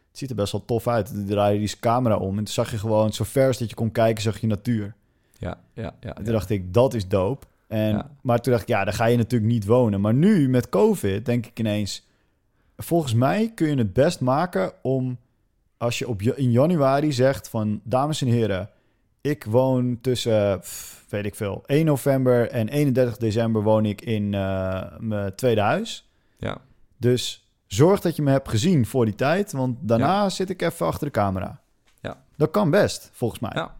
[0.08, 1.06] het ziet er best wel tof uit.
[1.06, 3.68] Toen draaide hij zijn camera om en toen zag je gewoon, zo ver als dat
[3.68, 4.94] je kon kijken, zag je natuur.
[5.38, 6.14] Ja, ja, ja.
[6.14, 7.46] En toen dacht ik, dat is dope.
[7.66, 8.10] En, Ja.
[8.22, 10.00] Maar toen dacht ik, ja, daar ga je natuurlijk niet wonen.
[10.00, 12.06] Maar nu, met COVID, denk ik ineens...
[12.76, 15.18] Volgens mij kun je het best maken om...
[15.76, 17.80] Als je op, in januari zegt van...
[17.84, 18.70] Dames en heren,
[19.20, 21.62] ik woon tussen, pff, weet ik veel...
[21.66, 26.08] 1 november en 31 december woon ik in eh, mijn tweede huis.
[26.38, 26.60] Ja.
[26.96, 29.52] Dus zorg dat je me hebt gezien voor die tijd.
[29.52, 31.60] Want daarna zit ik even achter de camera.
[32.00, 32.22] Ja.
[32.36, 33.50] Dat kan best, volgens mij.
[33.54, 33.76] Ja.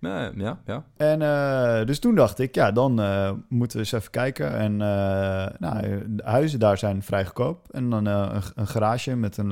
[0.00, 0.84] Ja, ja, ja.
[0.96, 4.56] En eh, dus toen dacht ik, ja, dan eh, moeten we eens even kijken.
[4.56, 7.68] En eh, nou, de huizen daar zijn vrij goedkoop.
[7.70, 9.48] En dan een, een garage met een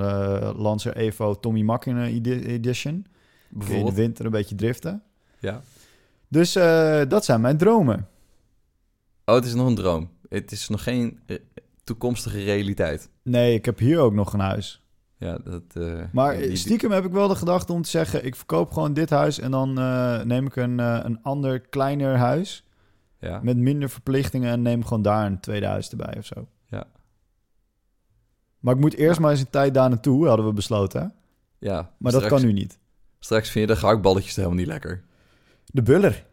[0.56, 3.06] Lancer Evo Tommy Macken edi- edition.
[3.58, 5.02] Kun je in de winter een beetje driften.
[5.38, 5.60] Ja.
[6.28, 6.52] Dus
[7.08, 8.08] dat zijn mijn dromen.
[9.24, 10.10] Oh, het is nog een droom.
[10.28, 11.20] Het is nog geen
[11.84, 13.10] toekomstige realiteit.
[13.28, 14.82] Nee, ik heb hier ook nog een huis.
[15.16, 15.62] Ja, dat...
[15.72, 18.24] eh, Maar die- die- stiekem heb ik wel de gedachte om te zeggen...
[18.24, 22.16] ik verkoop gewoon dit huis en dan eh, neem ik een, eh, een ander, kleiner
[22.16, 22.62] huis...
[23.20, 26.46] Ja, met minder verplichtingen en neem gewoon daar een tweede huis erbij of zo.
[26.66, 26.84] Ja.
[28.58, 31.00] Maar ik moet eerst maar eens een tijd daar naartoe, hadden we besloten.
[31.00, 31.06] hè?
[31.68, 31.90] ja.
[31.98, 32.78] Maar dat kan nu niet.
[33.18, 35.04] Straks vind je de gehaktballetjes helemaal niet lekker.
[35.64, 36.26] De buller.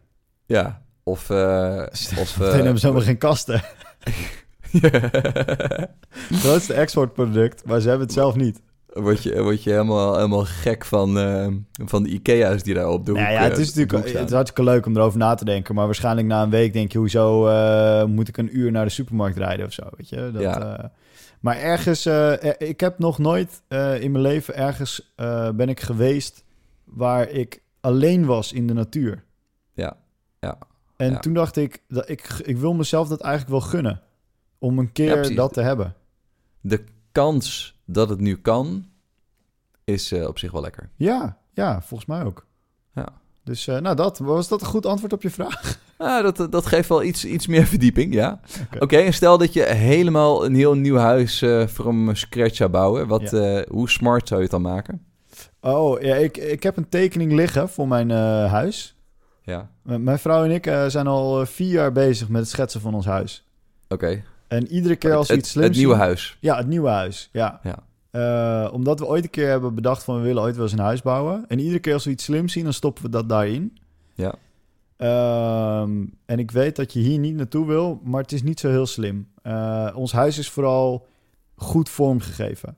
[0.46, 0.82] Ja.
[1.02, 1.30] Of...
[1.30, 1.86] eh
[2.20, 3.62] of Meteen hebben ze helemaal geen kasten.
[4.70, 8.60] Het grootste exportproduct, maar ze hebben het zelf niet.
[8.92, 11.46] word, je, word je helemaal, helemaal gek van, eh,
[11.84, 14.14] van de Ikea's die daar op de Nou ja, eh, het is op de natuurlijk
[14.18, 15.74] het is hartstikke leuk om erover na te denken.
[15.74, 18.90] Maar waarschijnlijk na een week denk je, hoezo eh, moet ik een uur naar de
[18.90, 20.30] supermarkt rijden of zo, weet je?
[20.32, 20.76] Dat, Ja.
[20.78, 20.84] eh,
[21.40, 25.68] maar ergens, eh, er- ik heb nog nooit eh, in mijn leven ergens eh, ben
[25.68, 26.44] ik geweest
[26.84, 29.24] waar ik alleen was in de natuur.
[29.74, 29.96] Ja,
[30.40, 30.58] ja.
[30.96, 31.18] En Ja.
[31.18, 34.00] toen dacht ik, dat ik, ik wil mezelf dat eigenlijk wel gunnen.
[34.58, 35.94] Om een keer dat te hebben.
[36.60, 38.84] De kans dat het nu kan,
[39.84, 40.90] is eh, op zich wel lekker.
[40.96, 42.46] Ja, ja, volgens mij ook.
[42.94, 43.08] Ja.
[43.44, 45.78] Dus eh, nou dat, was dat een goed antwoord op je vraag?
[45.98, 48.40] Ah, dat, dat geeft wel iets, iets meer verdieping, ja.
[48.78, 53.06] Oké, en stel dat je helemaal een heel nieuw huis eh from scratch zou bouwen.
[53.06, 55.04] Wat, eh, hoe smart zou je het dan maken?
[55.60, 58.96] Oh, ja, ik, ik heb een tekening liggen voor mijn eh, huis.
[59.42, 62.50] Ja, M- mijn vrouw en ik eh, zijn al eh, vier jaar bezig met het
[62.50, 63.48] schetsen van ons huis.
[63.88, 64.22] oké.
[64.48, 66.36] En iedere keer als we Het, iets het, slims nieuwe zien- huis.
[66.40, 67.28] Ja, het nieuwe huis.
[67.32, 67.60] Ja.
[67.62, 67.78] Ja.
[68.10, 70.78] Eh, omdat we ooit een keer hebben bedacht van we willen ooit wel eens een
[70.78, 71.44] huis bouwen.
[71.48, 73.78] En iedere keer als we iets slims zien, dan stoppen we dat daarin.
[74.14, 74.34] Ja.
[74.96, 78.68] Ehm, en ik weet dat je hier niet naartoe wil, maar het is niet zo
[78.68, 79.28] heel slim.
[79.42, 81.06] Eh, ons huis is vooral
[81.56, 82.76] goed vormgegeven.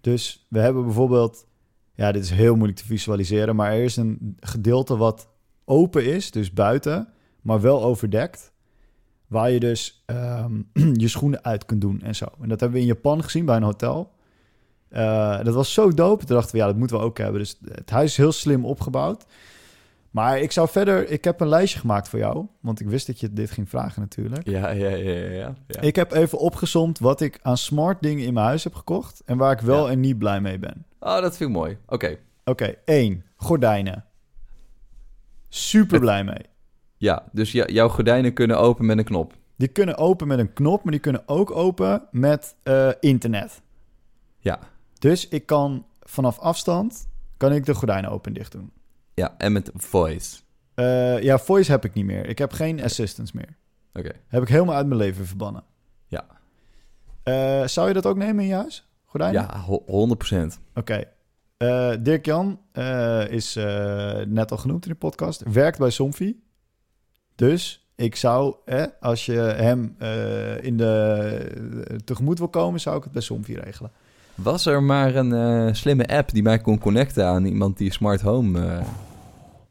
[0.00, 1.46] Dus we hebben bijvoorbeeld,
[1.94, 5.28] ja, dit is heel moeilijk te visualiseren, maar er is een gedeelte wat
[5.64, 7.08] open is, dus buiten,
[7.40, 8.52] maar wel overdekt.
[9.28, 10.60] Waar je dus ehm,
[11.02, 12.24] je schoenen uit kunt doen en zo.
[12.40, 14.12] En dat hebben we in Japan gezien bij een hotel.
[14.88, 16.24] Eh, dat was zo dope.
[16.24, 17.40] Toen dachten we, ja, dat moeten we ook hebben.
[17.40, 19.24] Dus het huis is heel slim opgebouwd.
[20.10, 21.10] Maar ik zou verder...
[21.10, 22.46] Ik heb een lijstje gemaakt voor jou.
[22.60, 24.48] Want ik wist dat je dit ging vragen natuurlijk.
[24.48, 25.54] Ja, ja, ja, ja.
[25.66, 25.80] ja.
[25.80, 29.22] Ik heb even opgezomd wat ik aan smart dingen in mijn huis heb gekocht.
[29.24, 29.92] En waar ik wel Ja.
[29.92, 30.84] en niet blij mee ben.
[31.00, 31.78] Oh, dat vind ik mooi.
[31.86, 33.24] Oké, Oké, één.
[33.36, 34.04] Gordijnen.
[35.48, 36.42] Super blij mee.
[36.98, 37.24] Ja.
[37.32, 39.34] Dus jou- jouw gordijnen kunnen open met een knop.
[39.56, 43.62] Die kunnen open met een knop, maar die kunnen ook open met eh, internet.
[44.38, 44.58] Ja.
[44.98, 48.72] Dus ik kan vanaf afstand kan ik de gordijnen open en dicht doen.
[49.14, 50.40] Ja, en met voice.
[50.74, 52.26] Eh, ja, voice heb ik niet meer.
[52.26, 53.56] Ik heb geen assistance meer.
[53.92, 54.10] Oké.
[54.28, 55.64] Heb ik helemaal uit mijn leven verbannen.
[56.06, 56.24] Ja.
[57.22, 58.88] Eh, zou je dat ook nemen in je huis?
[59.04, 59.42] Gordijnen?
[59.42, 60.60] Ja, ho- 100%.
[60.74, 61.04] Oké.
[62.00, 62.60] Dirk-Jan
[63.28, 63.54] is
[64.28, 65.42] net al genoemd in de podcast.
[65.52, 66.36] Werkt bij Somfy.
[67.38, 73.02] Dus ik zou, eh, als je hem eh, in de tegemoet wil komen, zou ik
[73.04, 73.90] het bij Somfy regelen.
[74.34, 78.20] Was er maar een eh, slimme app die mij kon connecten aan iemand die smart
[78.20, 78.66] home...
[78.66, 78.86] eh,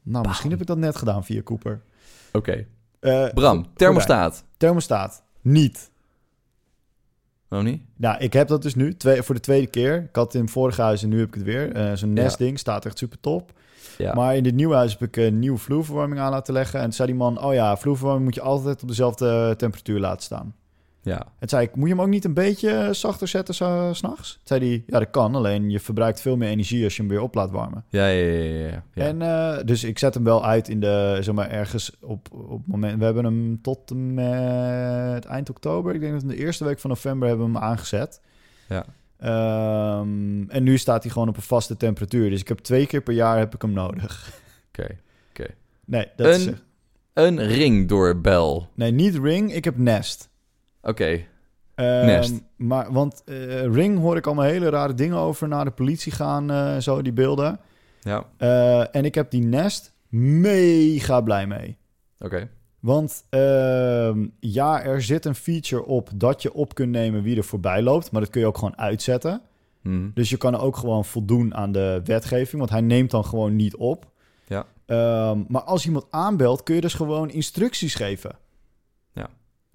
[0.03, 1.81] Nou, misschien heb ik dat net gedaan via Cooper.
[2.33, 2.65] Oké.
[2.99, 4.43] Eh, Bram, thermostaat.
[4.57, 5.23] Thermostaat.
[5.41, 5.89] Niet.
[7.49, 7.81] Oh, niet?
[7.95, 9.95] Nou, ik heb dat dus nu twee, voor de tweede keer.
[10.09, 11.71] Ik had het in vorige huis en nu heb ik het weer.
[11.73, 12.21] Eh, Zo'n Ja.
[12.21, 13.51] nestding staat echt super top.
[13.97, 14.13] Ja.
[14.13, 16.79] Maar in dit nieuwe huis heb ik een nieuwe vloerverwarming aan laten leggen.
[16.79, 20.23] En toen zei die man, oh ja, vloerverwarming moet je altijd op dezelfde temperatuur laten
[20.23, 20.55] staan.
[21.07, 21.19] Ja.
[21.19, 23.55] En toen zei ik, moet je hem ook niet een beetje zachter zetten
[23.95, 24.31] s'nachts?
[24.33, 27.11] Toen zei hij, ja dat kan, alleen je verbruikt veel meer energie als je hem
[27.11, 27.85] weer op laat warmen.
[27.89, 28.83] Ja, ja, ja, ja.
[28.93, 29.03] ja.
[29.03, 32.57] En eh, dus ik zet hem wel uit in de, zeg maar, ergens op, op
[32.57, 32.99] het moment...
[32.99, 35.93] We hebben hem tot en met eind oktober.
[35.93, 38.21] Ik denk dat in de eerste week van november hebben we hem aangezet.
[38.69, 38.85] Ja.
[39.17, 42.29] Ehm, en nu staat hij gewoon op een vaste temperatuur.
[42.29, 44.31] Dus ik heb twee keer per jaar heb ik hem nodig.
[44.69, 44.97] Oké.
[45.85, 46.45] Nee, dat is...
[46.45, 46.57] Een,
[47.13, 48.69] een ringdoorbel.
[48.73, 50.29] Nee, niet Ring, ik heb Nest.
[50.81, 51.25] Oké.
[51.75, 52.41] Ehm, Nest.
[52.55, 56.51] Maar, want eh, Ring hoor ik allemaal hele rare dingen over naar de politie gaan,
[56.51, 57.59] eh, zo, die beelden.
[58.01, 58.25] Ja.
[58.37, 61.77] Eh, en ik heb die Nest mega blij mee.
[62.19, 62.49] Oké.
[62.79, 67.43] Want ehm, ja, er zit een feature op dat je op kunt nemen wie er
[67.43, 68.11] voorbij loopt.
[68.11, 69.41] Maar dat kun je ook gewoon uitzetten.
[69.81, 70.09] Mhm.
[70.13, 72.57] Dus je kan ook gewoon voldoen aan de wetgeving.
[72.57, 74.11] Want hij neemt dan gewoon niet op.
[74.47, 74.65] Ja.
[74.85, 78.35] Ehm, maar als iemand aanbelt, kun je dus gewoon instructies geven.
[79.13, 79.29] Ja.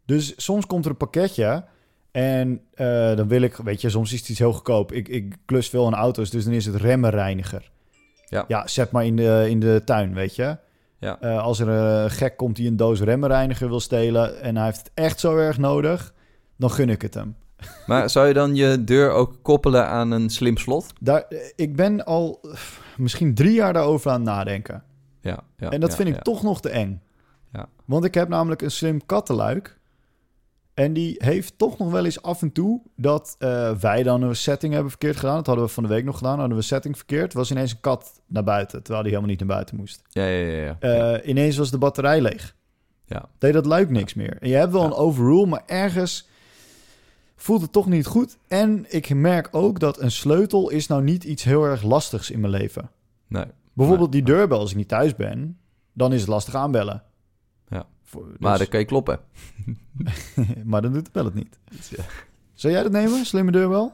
[0.04, 1.64] Dus soms komt er een pakketje.
[2.10, 4.92] En eh, dan wil ik, weet je, soms is het iets heel goedkoop.
[4.92, 7.70] Ik, ik klus veel aan auto's, dus dan is het remmenreiniger.
[8.26, 8.44] Ja.
[8.48, 10.56] Ja, zet maar in de, in de tuin, weet je.
[11.02, 11.20] Ja.
[11.20, 14.40] Eh, als er een gek komt die een doos remmenreiniger wil stelen...
[14.40, 16.14] en hij heeft het echt zo erg nodig,
[16.56, 17.36] dan gun ik het hem.
[17.86, 20.92] Maar zou je dan je deur ook koppelen aan een slim slot?
[21.00, 22.40] Daar, eh, ik ben al
[22.96, 24.82] misschien drie jaar daarover aan het nadenken.
[25.20, 25.38] Ja.
[25.56, 27.02] ja en dat ja, vind ik toch nog te eng.
[27.52, 27.68] Ja.
[27.84, 29.78] Want ik heb namelijk een slim kattenluik.
[30.74, 34.36] En die heeft toch nog wel eens af en toe dat eh, wij dan een
[34.36, 35.36] setting hebben verkeerd gedaan.
[35.36, 36.32] Dat hadden we van de week nog gedaan.
[36.38, 37.32] Hadden we een setting verkeerd.
[37.32, 40.02] Was ineens een kat naar buiten, terwijl die helemaal niet naar buiten moest.
[40.08, 40.76] Ja, ja, ja.
[40.80, 41.14] ja.
[41.14, 41.28] Eh.
[41.28, 42.56] Ineens was de batterij leeg.
[43.06, 43.28] Ja.
[43.38, 44.36] Deed dat luik niks meer.
[44.40, 44.86] En je hebt wel Ja.
[44.86, 46.28] een overrule, maar ergens
[47.36, 48.36] voelt het toch niet goed.
[48.48, 52.40] En ik merk ook dat een sleutel is nou niet iets heel erg lastigs in
[52.40, 52.90] mijn leven.
[53.28, 53.44] Nee.
[53.72, 55.58] Bijvoorbeeld Nee, die deurbel als ik niet thuis ben,
[55.92, 57.02] dan is het lastig aanbellen.
[58.12, 59.20] Voor- dus- Maar dan kan je kloppen.
[60.64, 61.58] maar dan doet de het niet.
[61.96, 62.04] Ja.
[62.54, 63.92] Zou jij dat nemen, slimme deurbel?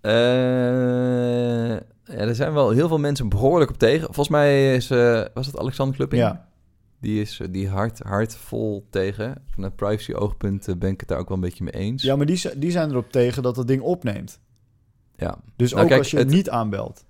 [0.00, 0.12] Eh,
[2.04, 4.04] ja, er zijn wel heel veel mensen behoorlijk op tegen.
[4.04, 6.22] Volgens mij is, eh, was het Alexander Klupping?
[6.22, 6.48] Ja.
[7.00, 9.42] Die is eh, die hard, hard vol tegen.
[9.50, 12.02] Vanuit privacy oogpunt eh, ben ik het daar ook wel een beetje mee eens.
[12.02, 14.40] ja, maar die, die zijn erop tegen dat dat ding opneemt.
[15.16, 15.38] Ja.
[15.56, 17.04] Dus Nou, ook kijk, als je het- niet aanbelt.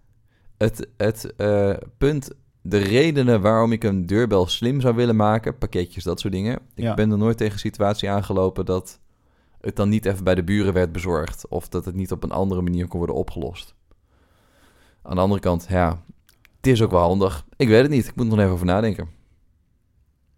[0.56, 1.34] Het, het
[1.98, 2.30] punt,
[2.66, 6.54] de redenen waarom ik een deurbel slim zou willen maken, pakketjes, dat soort dingen.
[6.74, 6.94] Ik Ja.
[6.94, 9.00] ben er nooit tegen een situatie aangelopen dat
[9.60, 11.48] het dan niet even bij de buren werd bezorgd.
[11.48, 13.74] Of dat het niet op een andere manier kon worden opgelost.
[15.02, 16.02] Aan de andere kant, ja,
[16.56, 17.44] het is ook wel handig.
[17.56, 18.06] Ik weet het niet.
[18.06, 19.08] Ik moet er nog even over nadenken.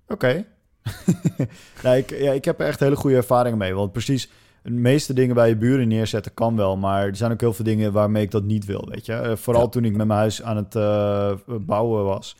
[0.08, 0.44] Oké.
[1.82, 3.74] nee, ik, ja, ik heb er echt hele goede ervaringen mee.
[3.74, 4.30] Want precies,
[4.66, 6.76] de meeste dingen bij je buren neerzetten kan wel.
[6.76, 9.12] Maar er zijn ook heel veel dingen waarmee ik dat niet wil, weet je.
[9.12, 9.68] Eh, vooral Ja.
[9.68, 12.36] toen ik met mijn huis aan het eh, bouwen was.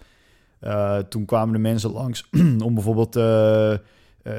[0.61, 2.29] Eh, toen kwamen de mensen langs
[2.66, 3.74] om bijvoorbeeld eh,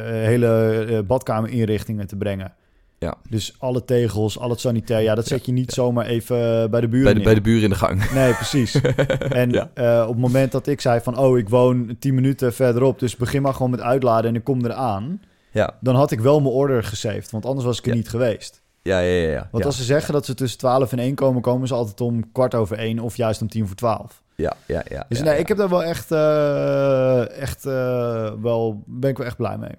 [0.03, 2.53] hele badkamerinrichtingen te brengen.
[2.99, 3.15] Ja.
[3.29, 5.81] Dus alle tegels, al het sanitair, ja, dat zet je niet ja.
[5.83, 7.23] zomaar even bij de buren Bij de, neer.
[7.27, 8.11] bij de buren in de gang.
[8.13, 8.81] Nee, precies.
[9.41, 9.69] En Ja.
[10.03, 11.17] op het moment dat ik zei van...
[11.17, 12.99] oh, ik woon 10 minuten verderop...
[12.99, 15.21] dus begin maar gewoon met uitladen en ik kom eraan...
[15.57, 17.31] Ja, dan had ik wel mijn order gesaved.
[17.31, 17.95] Want anders was ik er Ja.
[17.97, 18.61] niet geweest.
[18.81, 19.21] ja, ja.
[19.21, 19.47] ja, ja.
[19.51, 21.41] Want als ze zeggen dat ze tussen 12 en 1 komen...
[21.41, 24.21] komen ze altijd om kwart over 1 of juist om tien voor 12.
[24.35, 25.05] Ja, ja, ja.
[25.09, 26.11] Dus nee, ik heb daar wel echt...
[26.11, 28.83] eh, echt eh, wel...
[28.85, 29.75] ben ik wel echt blij mee.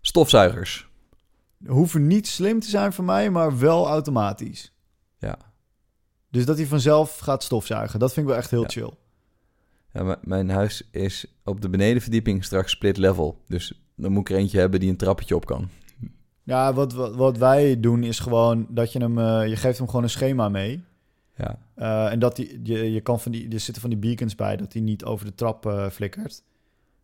[0.00, 0.88] Stofzuigers.
[1.66, 3.30] Hoeven niet slim te zijn voor mij...
[3.30, 4.72] maar wel automatisch.
[5.18, 5.36] Ja.
[6.30, 7.98] Dus dat hij vanzelf gaat stofzuigen.
[7.98, 8.90] Dat vind ik wel echt heel chill.
[9.92, 13.40] Ja, mijn huis is op de benedenverdieping straks split level.
[13.48, 15.68] Dus dan moet ik er eentje hebben die een trappetje op kan.
[16.42, 19.18] Ja, wat, wat, wat wij doen is gewoon dat je hem...
[19.18, 20.82] eh, je geeft hem gewoon een schema mee...
[21.36, 24.34] Ja, Eh, en dat die, je, je kan van die, er zitten van die beacons
[24.34, 26.42] bij dat hij niet over de trap eh, flikkert.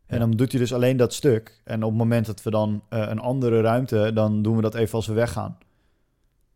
[0.07, 0.27] En Ja.
[0.27, 1.61] dan doet hij dus alleen dat stuk.
[1.65, 4.95] En op het moment dat we dan een andere ruimte, dan doen we dat even
[4.95, 5.59] als we weggaan.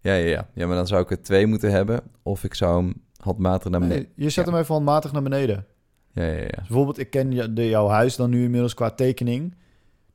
[0.01, 0.49] ja, ja, ja.
[0.55, 2.01] Ja, maar dan zou ik er twee moeten hebben.
[2.23, 4.03] Of ik zou hem handmatig naar beneden...
[4.03, 4.51] Nee, je zet Ja.
[4.51, 5.67] hem even handmatig naar beneden.
[6.13, 6.39] Ja, ja, ja.
[6.47, 9.55] Dus bijvoorbeeld, ik ken jouw huis dan nu inmiddels qua tekening.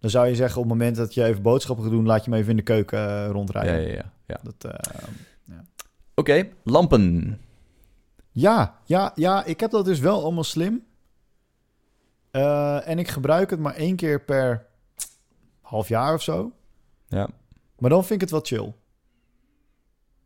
[0.06, 2.30] Dan zou je zeggen, op het moment dat je even boodschappen gaat doen, laat je
[2.30, 3.82] hem even in de keuken eh, Ja, rondrijden.
[3.82, 4.12] ja, ja.
[4.26, 4.40] ja.
[4.44, 5.58] Dat, eh,
[6.16, 7.38] Oké, lampen.
[8.32, 10.84] ja, ja, ja, ik heb dat dus wel allemaal slim.
[12.32, 14.66] Eh, en ik gebruik het maar één keer per
[15.62, 16.52] half jaar of zo.
[17.08, 17.30] Ja.
[17.80, 18.74] Maar dan vind ik het wel chill.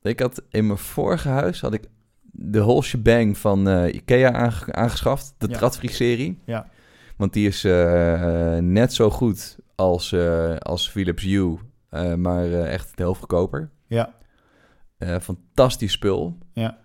[0.02, 1.84] Ik had in mijn vorige huis had ik
[2.32, 5.34] de whole shebang van Ikea aange- aangeschaft.
[5.38, 5.58] De Ja.
[5.58, 6.40] Tradfree-serie.
[6.46, 6.70] Ja.
[7.18, 7.62] Want die is
[8.62, 11.58] net zo goed als, eh, als Philips Hue.
[11.90, 13.70] eh, maar eh, echt de helft goedkoper.
[13.88, 14.14] Ja,
[15.22, 16.38] fantastisch spul.
[16.54, 16.78] Ja.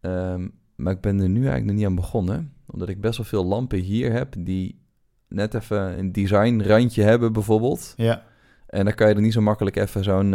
[0.00, 2.52] Ehm, maar ik ben er nu eigenlijk nog niet aan begonnen.
[2.66, 4.80] Omdat ik best wel veel lampen hier heb die
[5.28, 7.94] net even een designrandje hebben bijvoorbeeld.
[7.96, 8.22] ja.
[8.66, 10.30] En dan kan je er niet zo makkelijk even zo'n...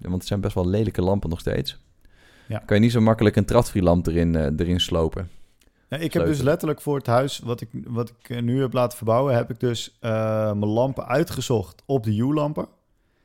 [0.00, 1.78] want het zijn best wel lelijke lampen nog steeds.
[2.48, 2.58] Ja.
[2.58, 5.28] Kan je niet zo makkelijk een tradfree-lamp erin, eh, erin slopen.
[6.00, 8.96] Ik heb dus letterlijk voor het huis wat ik, wat ik eh, nu heb laten
[8.96, 10.10] verbouwen, heb ik dus eh,
[10.52, 12.66] mijn lampen uitgezocht op de U-lampen.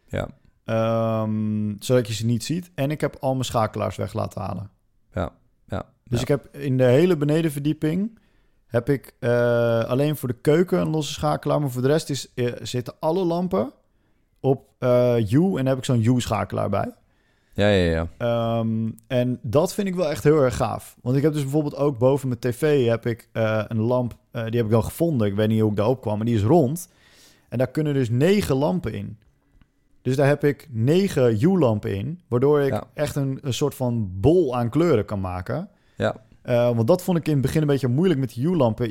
[0.08, 0.28] Ja,
[0.70, 2.72] Ehm, zodat je ze niet ziet.
[2.76, 4.70] En ik heb al mijn schakelaars weg laten halen.
[5.14, 5.32] ja,
[5.68, 5.86] ja.
[6.04, 6.22] Dus ja.
[6.22, 8.20] ik heb in de hele benedenverdieping
[8.66, 11.60] heb ik eh, alleen voor de keuken een losse schakelaar.
[11.60, 13.72] Maar voor de rest is, zitten alle lampen
[14.40, 14.68] op
[15.30, 15.56] U.
[15.56, 16.94] En heb ik zo'n U-schakelaar bij.
[17.60, 18.08] Ja, ja, ja.
[18.18, 20.96] Ehm, en dat vind ik wel echt heel erg gaaf.
[21.02, 24.18] Want ik heb dus bijvoorbeeld ook boven mijn tv heb ik eh, een lamp.
[24.32, 25.28] eh, die heb ik dan gevonden.
[25.28, 26.90] Ik weet niet hoe ik daarop kwam, maar die is rond.
[27.50, 29.18] En daar kunnen dus negen lampen in.
[30.02, 32.20] Dus daar heb ik negen U-lampen in.
[32.28, 32.84] Waardoor ik Ja.
[32.94, 35.70] echt een, een soort van bol aan kleuren kan maken.
[35.98, 38.86] Ja, Eh, want dat vond ik in het begin een beetje moeilijk met die U-lampen.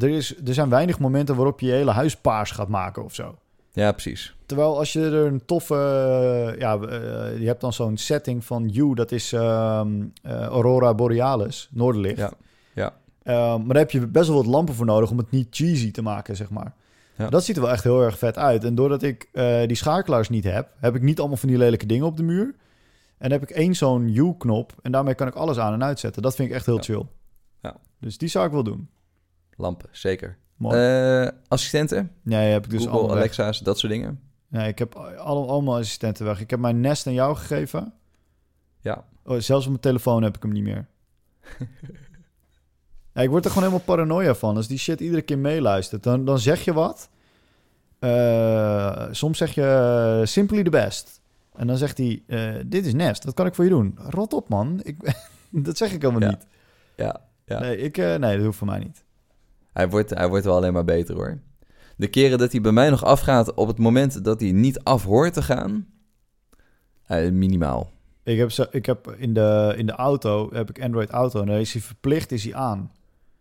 [0.00, 3.14] Er, is, er zijn weinig momenten waarop je je hele huis paars gaat maken of
[3.14, 3.38] zo.
[3.74, 4.34] Ja precies.
[4.46, 5.74] Terwijl als je er een toffe...
[5.74, 10.94] eh, ja, eh, je hebt dan zo'n setting van U, dat is ehm, eh, Aurora
[10.94, 12.18] Borealis, Noorderlicht.
[12.18, 12.32] Ja,
[12.74, 12.94] ja.
[13.22, 15.90] Ehm, maar daar heb je best wel wat lampen voor nodig om het niet cheesy
[15.90, 16.74] te maken, zeg maar.
[17.16, 17.28] Ja.
[17.28, 18.64] Dat ziet er wel echt heel erg vet uit.
[18.64, 19.28] En doordat ik
[19.66, 22.54] die schakelaars niet heb, heb ik niet allemaal van die lelijke dingen op de muur.
[23.18, 26.22] En heb ik één zo'n U-knop en daarmee kan ik alles aan en uitzetten.
[26.22, 26.82] Dat vind ik echt heel Ja.
[26.82, 27.06] chill.
[27.62, 27.76] Ja.
[28.00, 28.88] Dus die zou ik wel doen.
[29.56, 30.36] Lampen, zeker.
[30.60, 33.16] Eh, assistenten, nee, heb ik dus Google, allemaal.
[33.16, 34.20] Alexa's, dat soort dingen.
[34.48, 36.40] Nee, ik heb al, allemaal assistenten weg.
[36.40, 37.92] Ik heb mijn Nest aan jou gegeven.
[38.80, 40.86] Ja, Oh, zelfs op mijn telefoon heb ik hem niet meer.
[43.14, 44.56] ja, ik word er gewoon helemaal paranoia van.
[44.56, 47.08] Als die shit iedere keer meeluistert, dan, dan zeg je wat.
[47.98, 49.62] Eh, soms zeg je
[50.20, 51.20] eh, simply the best.
[51.54, 52.22] En dan zegt hij,
[52.66, 53.98] dit is Nest, wat kan ik voor je doen?
[53.98, 54.80] Rot op, man.
[54.82, 55.14] Ik,
[55.50, 56.28] dat zeg ik helemaal Ja.
[56.28, 56.46] niet.
[56.96, 57.20] ja.
[57.46, 57.58] Ja.
[57.60, 59.03] Nee, ik, nee, dat hoeft voor mij niet.
[59.74, 61.38] Hij wordt, hij wordt wel alleen maar beter hoor.
[61.96, 65.04] De keren dat hij bij mij nog afgaat op het moment dat hij niet af
[65.04, 65.86] hoort te gaan,
[67.32, 67.90] minimaal.
[68.22, 71.46] Ik heb, zo, ik heb in, de, in de auto, heb ik Android Auto, en
[71.46, 72.92] daar is hij verplicht, is hij aan.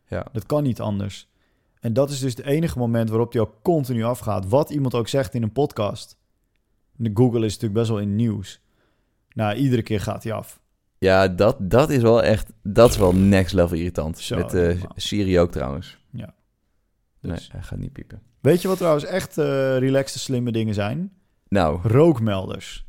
[0.07, 1.31] Ja, Dat kan niet anders.
[1.79, 4.49] En dat is dus het enige moment waarop die ook continu afgaat.
[4.49, 6.17] Wat iemand ook zegt in een podcast.
[6.95, 8.61] De Google is natuurlijk best wel in nieuws.
[9.33, 10.61] Nou, iedere keer gaat hij af.
[11.03, 14.19] Ja dat, dat is wel echt, dat is wel next level irritant.
[14.19, 14.91] Zo, Met helemaal.
[14.95, 15.97] Siri ook trouwens.
[16.11, 16.33] Ja.
[17.21, 17.49] Nee, Dus.
[17.51, 18.21] hij gaat niet piepen.
[18.41, 21.11] Weet je wat trouwens echt eh relaxte, slimme dingen zijn?
[21.47, 21.87] Nou, oké.
[21.87, 22.85] Rookmelders.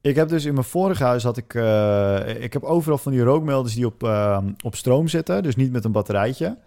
[0.00, 1.54] Ik heb dus in mijn vorige huis had ik...
[1.54, 5.42] eh, ik heb overal van die rookmelders die op, eh, op stroom zitten.
[5.42, 6.58] Dus niet met een batterijtje.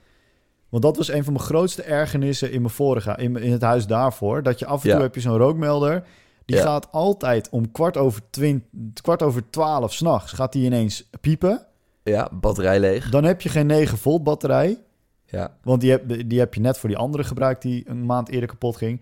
[0.69, 3.15] Want dat was een van mijn grootste ergernissen in mijn vorige...
[3.17, 4.43] In, in het huis daarvoor.
[4.43, 4.95] Dat je af en Ja.
[4.95, 6.03] toe heb je zo'n rookmelder...
[6.47, 6.61] Die Ja.
[6.63, 8.63] gaat altijd om kwart over, twint,
[9.01, 10.31] kwart over twaalf s'nachts...
[10.31, 11.65] gaat die ineens piepen.
[12.03, 13.09] Ja, batterij leeg.
[13.09, 14.77] Dan heb je geen 9 volt batterij.
[15.25, 18.29] Ja, Want die heb, die heb je net voor die andere gebruikt die een maand
[18.29, 19.01] eerder kapot ging.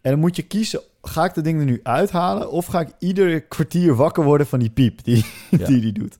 [0.00, 2.50] En dan moet je kiezen, ga ik dat ding er nu uithalen...
[2.50, 5.66] of ga ik iedere kwartier wakker worden van die piep die Ja.
[5.66, 6.18] die, die doet.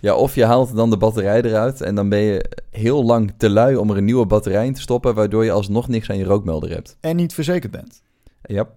[0.00, 3.50] Ja, of je haalt dan de batterij eruit en dan ben je heel lang te
[3.50, 6.24] lui om er een nieuwe batterij in te stoppen, waardoor je alsnog niks aan je
[6.24, 6.96] rookmelder hebt.
[7.00, 8.02] En niet verzekerd bent.
[8.42, 8.68] Ja,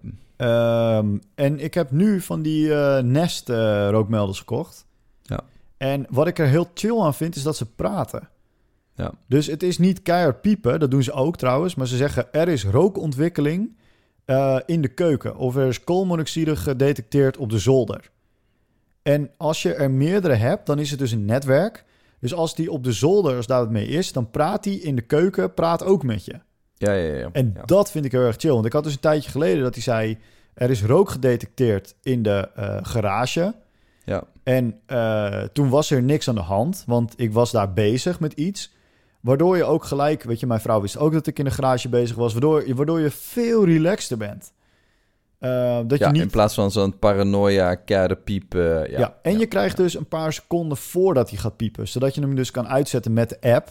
[0.42, 4.86] Ehm, en ik heb nu van die eh, Nest eh, rookmelders gekocht.
[5.22, 5.40] Ja.
[5.76, 8.28] En wat ik er heel chill aan vind, is dat ze praten.
[8.94, 9.12] Ja.
[9.26, 11.74] Dus het is niet keihard piepen, dat doen ze ook trouwens.
[11.74, 13.76] Maar ze zeggen, er is rookontwikkeling
[14.24, 15.36] eh, in de keuken.
[15.36, 18.10] Of er is koolmonoxide gedetecteerd op de zolder.
[19.02, 21.84] En als je er meerdere hebt, dan is het dus een netwerk.
[22.18, 24.96] Dus als die op de zolder, als daar het mee is, dan praat die in
[24.96, 26.40] de keuken, praat ook met je.
[26.86, 27.14] Ja, ja.
[27.16, 27.28] ja.
[27.32, 27.62] En ja.
[27.64, 28.50] dat vind ik heel erg chill.
[28.52, 30.18] Want ik had dus een tijdje geleden dat hij zei...
[30.54, 33.54] er is rook gedetecteerd in de eh, garage.
[34.04, 34.24] Ja.
[34.42, 38.32] En eh, toen was er niks aan de hand, want ik was daar bezig met
[38.32, 38.72] iets.
[39.20, 40.22] Waardoor je ook gelijk...
[40.22, 42.32] Weet je, mijn vrouw wist ook dat ik in de garage bezig was.
[42.32, 44.52] Waardoor, je- waardoor je veel relaxter bent.
[45.38, 46.22] Eh, dat Ja, je niet...
[46.22, 48.54] in plaats van zo'n paranoia, keiharde piep.
[48.54, 48.98] eh, ja.
[48.98, 51.88] Ja, en Ja, je krijgt dus een paar seconden voordat hij gaat piepen.
[51.88, 53.68] Zodat je hem dus kan uitzetten met de app.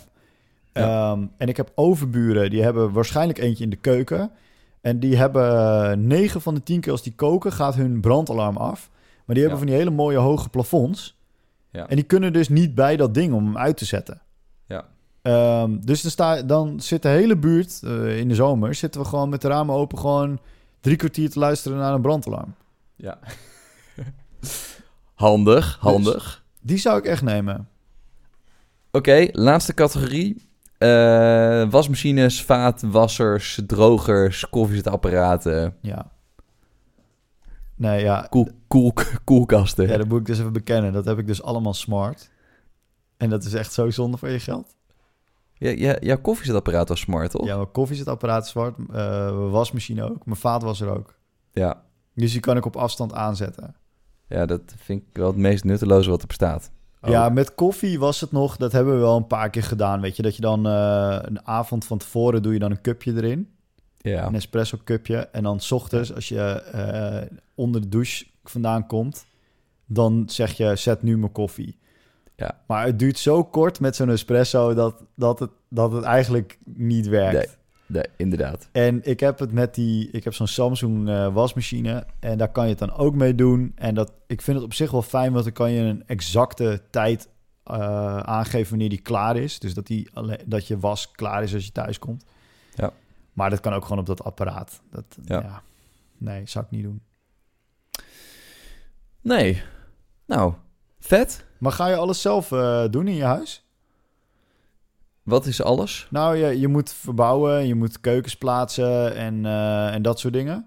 [0.74, 1.12] Ja.
[1.12, 4.32] Ehm, en ik heb overburen, die hebben waarschijnlijk eentje in de keuken.
[4.82, 8.90] En die hebben 9 van de 10 keer als die koken, gaat hun brandalarm af.
[9.26, 9.58] Maar die hebben Ja.
[9.58, 11.20] van die hele mooie hoge plafonds.
[11.72, 11.88] Ja.
[11.88, 14.22] En die kunnen dus niet bij dat ding om hem uit te zetten.
[14.66, 14.86] Ja.
[15.22, 19.08] Ehm, dus dan, sta, dan zit de hele buurt, eh, in de zomer, zitten we
[19.08, 20.40] gewoon met de ramen open, gewoon
[20.80, 22.56] drie kwartier te luisteren naar een brandalarm.
[22.96, 23.20] Ja.
[25.14, 26.44] handig, handig.
[26.62, 27.70] Die zou ik echt nemen.
[28.92, 30.50] Oké, laatste categorie.
[30.82, 36.12] Eh, wasmachines, vaatwassers, drogers, koffiezetapparaten, Ja.
[37.76, 38.28] Nee, ja.
[38.30, 39.88] koel, koel, koelkasten.
[39.88, 40.94] Ja, dat moet ik dus even bekennen.
[40.94, 42.30] Dat heb ik dus allemaal smart.
[43.18, 44.76] En dat is echt zo zonde van je geld.
[45.54, 47.46] Ja, ja, jouw koffiezetapparaat was smart, toch?
[47.46, 48.78] Ja, mijn koffiezetapparaat is zwart.
[48.78, 48.86] eh,
[49.38, 50.26] mijn wasmachine ook.
[50.26, 51.16] Mijn vaatwasser ook.
[51.52, 51.84] ja.
[52.16, 53.76] Dus die kan ik op afstand aanzetten.
[54.28, 56.72] Ja, dat vind ik wel het meest nutteloze wat er bestaat.
[57.02, 57.34] Ja, Ook.
[57.34, 58.58] met koffie was het nog...
[58.58, 60.02] Dat hebben we wel een paar keer gedaan.
[60.02, 63.14] Weet je, dat je dan eh, een avond van tevoren doe je dan een cupje
[63.16, 63.50] erin.
[63.98, 64.26] ja.
[64.28, 65.18] Een espresso cupje.
[65.18, 69.26] En dan 's ochtends, als je eh, onder de douche vandaan komt...
[69.86, 71.80] dan zeg je, zet nu mijn koffie.
[72.36, 72.62] Ja.
[72.68, 74.74] Maar het duurt zo kort met zo'n espresso...
[74.74, 77.48] dat, dat, het, dat het eigenlijk niet werkt.
[77.48, 77.60] Nee.
[77.92, 78.70] Nee, inderdaad.
[78.72, 82.64] En ik heb het met die, ik heb zo'n Samsung eh, wasmachine en daar kan
[82.64, 83.72] je het dan ook mee doen.
[83.76, 86.82] En dat, ik vind het op zich wel fijn, want dan kan je een exacte
[86.90, 87.30] tijd
[87.64, 89.60] eh, aangeven wanneer die klaar is.
[89.60, 90.10] Dus dat, die
[90.46, 92.26] dat je was klaar is als je thuis komt.
[92.76, 92.94] Ja.
[93.34, 94.82] Maar dat kan ook gewoon op dat apparaat.
[94.92, 95.42] Dat, ja.
[95.42, 95.62] Ja.
[96.18, 97.02] Nee, zou ik niet doen.
[99.22, 99.64] Nee.
[100.26, 100.54] Nou,
[101.00, 101.46] vet.
[101.58, 103.66] Maar ga je alles zelf eh, doen in je huis?
[105.24, 106.08] Wat is alles?
[106.10, 110.66] Nou, je, je moet verbouwen, je moet keukens plaatsen en, eh, en dat soort dingen.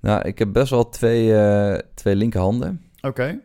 [0.00, 2.82] Nou, ik heb best wel twee, eh, twee linkerhanden.
[3.00, 3.40] Oké,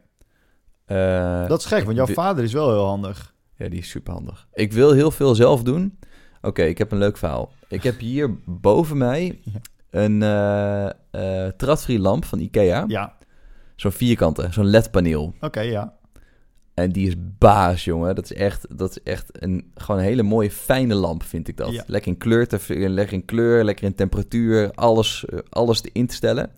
[0.86, 3.34] Eh, dat is gek, want jouw vader is wel heel handig.
[3.56, 4.48] Ja, die is super handig.
[4.54, 6.00] Ik wil heel veel zelf doen.
[6.42, 7.52] Oké, ik heb een leuk verhaal.
[7.68, 9.40] Ik heb hier boven mij
[9.90, 10.20] een
[11.58, 12.84] tradfree lamp van Ikea.
[12.88, 13.14] Ja,
[13.76, 15.34] Zo'n vierkante, zo'n LED-paneel.
[15.42, 15.94] oké, ja.
[16.76, 18.16] En die is baas, jongen.
[18.16, 21.58] Dat is echt, dat is echt een, gewoon een hele mooie, fijne lamp, vind ik
[21.58, 21.72] dat.
[21.72, 21.84] Ja.
[21.88, 22.60] Lekker in kleur, te,
[22.90, 26.52] lekker in kleur, lekker in temperatuur, alles, eh, alles in te stellen.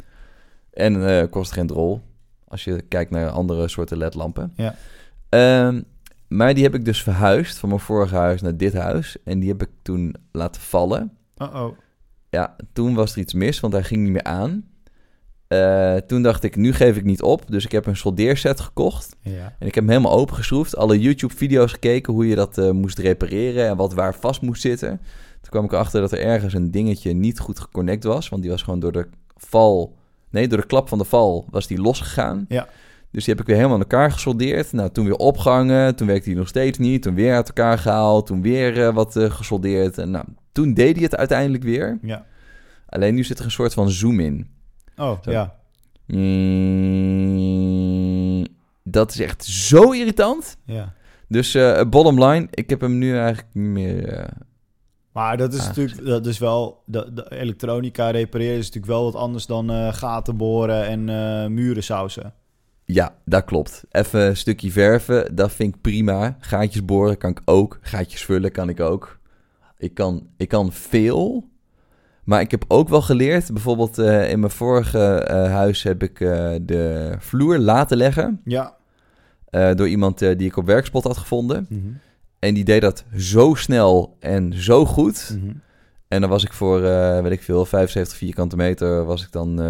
[0.74, 2.01] En eh, kost geen drol,
[2.47, 4.53] als je kijkt naar andere soorten LED-lampen.
[4.55, 4.76] Ja.
[5.30, 5.82] Ehm,
[6.28, 9.18] maar die heb ik dus verhuisd van mijn vorige huis naar dit huis.
[9.24, 11.18] En die heb ik toen laten vallen.
[11.38, 11.78] Uh-oh.
[12.30, 14.65] Ja, toen was er iets mis, want hij ging niet meer aan.
[15.48, 17.52] Eh, toen dacht ik, nu geef ik niet op.
[17.52, 19.16] Dus ik heb een soldeerset gekocht.
[19.22, 19.56] Ja.
[19.60, 20.76] En ik heb hem helemaal opengeschroefd.
[20.76, 24.89] Alle YouTube-video's gekeken hoe je dat eh, moest repareren en wat waar vast moest zitten.
[25.41, 28.30] Toen kwam ik erachter dat er ergens een dingetje niet goed geconnect was.
[28.30, 29.95] Want die was gewoon door de val...
[30.30, 32.45] Nee, door de klap van de val was die losgegaan.
[32.48, 32.68] Ja.
[33.12, 34.72] Dus die heb ik weer helemaal aan elkaar gesoldeerd.
[34.72, 35.95] Nou, toen weer opgehangen.
[35.95, 37.02] Toen werkte die nog steeds niet.
[37.02, 38.26] Toen weer uit elkaar gehaald.
[38.26, 39.98] Toen weer eh, wat gesoldeerd.
[39.98, 42.00] En nou, toen deed hij het uiteindelijk weer.
[42.02, 42.26] Ja.
[42.86, 44.57] Alleen nu zit er een soort van zoom in.
[44.98, 45.32] Oh, Zo.
[45.32, 45.56] ja.
[47.18, 48.45] Mm,
[48.84, 50.58] dat is echt zo irritant.
[50.66, 50.93] ja.
[51.30, 54.08] Dus eh bottom line, ik heb hem nu eigenlijk niet meer...
[54.14, 54.26] eh,
[55.12, 59.04] Maar dat is Ah, natuurlijk, dat is wel, de, de elektronica repareren is natuurlijk wel
[59.04, 62.34] wat anders dan eh, gaten boren en eh, muren sausen.
[62.86, 63.84] Ja, dat klopt.
[63.91, 66.38] Even een stukje verven, dat vind ik prima.
[66.39, 67.78] Gaatjes boren kan ik ook.
[67.82, 69.20] Gaatjes vullen kan ik ook.
[69.78, 71.50] Ik kan, ik kan veel.
[72.28, 76.20] Maar ik heb ook wel geleerd, bijvoorbeeld eh, in mijn vorige eh, huis heb ik
[76.20, 78.42] eh, de vloer laten leggen.
[78.44, 78.76] Ja.
[79.50, 81.66] door iemand die ik op werkspot had gevonden.
[81.70, 81.88] Mhm.
[82.40, 85.38] En die deed dat zo snel en zo goed.
[85.40, 85.54] Mhm.
[86.08, 86.82] En dan was ik voor,
[87.22, 89.62] weet ik veel, 75 vierkante meter, was ik dan,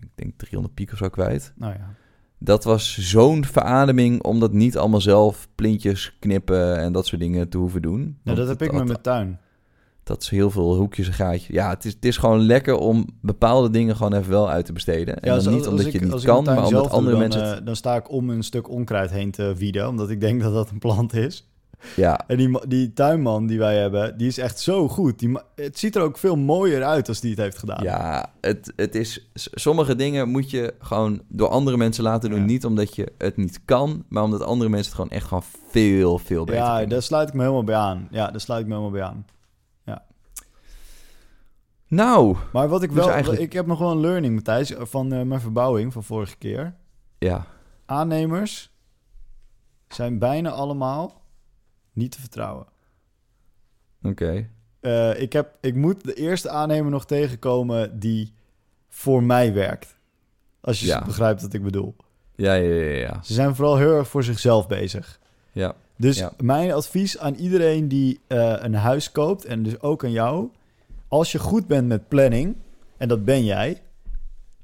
[0.00, 1.52] ik denk 300 piek of zo kwijt.
[1.56, 1.94] Nou ja.
[2.38, 7.48] Dat was zo'n verademing om dat niet allemaal zelf plintjes knippen en dat soort dingen
[7.48, 8.18] te hoeven doen.
[8.22, 9.38] Nou, dat heb ik met mijn tuin.
[10.04, 11.46] Dat is heel veel hoekjes en gaatjes.
[11.46, 14.72] Ja, het is, het is gewoon lekker om bepaalde dingen gewoon even wel uit te
[14.72, 15.14] besteden.
[15.20, 17.10] En Ja, dan als- niet omdat ik- je het niet kan, maar omdat doe, andere
[17.10, 17.58] dan, mensen het...
[17.58, 20.52] eh, dan sta ik om een stuk onkruid heen te wieden, omdat ik denk dat
[20.52, 21.48] dat een plant is.
[21.96, 25.18] Ja, En die, die tuinman die wij hebben, die is echt zo goed.
[25.18, 27.82] Die, het ziet er ook veel mooier uit als die het heeft gedaan.
[27.82, 29.30] ja het, het is...
[29.34, 32.38] Sommige dingen moet je gewoon door andere mensen laten doen.
[32.38, 32.44] Ja.
[32.44, 36.18] Niet omdat je het niet kan, maar omdat andere mensen het gewoon echt gewoon veel,
[36.18, 38.08] veel beter Ja, daar sluit ik me helemaal bij aan.
[38.10, 39.24] Ja, daar sluit ik me helemaal bij aan.
[41.94, 43.10] Nou, Maar wat ik Dus wel...
[43.10, 46.74] eigenlijk- Ik heb nog wel een learning, Matthijs, van eh, mijn verbouwing van vorige keer.
[47.18, 47.46] ja.
[47.86, 48.70] Aannemers
[49.88, 51.22] zijn bijna allemaal
[51.92, 52.66] niet te vertrouwen.
[54.02, 54.48] Oké.
[54.80, 58.32] Eh, ik, heb, ik moet de eerste aannemer nog tegenkomen die
[58.88, 59.96] voor mij werkt.
[60.60, 61.04] Als je Ja.
[61.04, 61.96] begrijpt wat ik bedoel.
[62.34, 63.20] Ja, ja, ja, ja.
[63.22, 65.20] Ze zijn vooral heel erg voor zichzelf bezig.
[65.52, 66.32] Ja, Dus Ja.
[66.38, 70.48] mijn advies aan iedereen die eh, een huis koopt, en dus ook aan jou,
[71.14, 72.56] als je goed bent met planning,
[72.96, 73.82] en dat ben jij,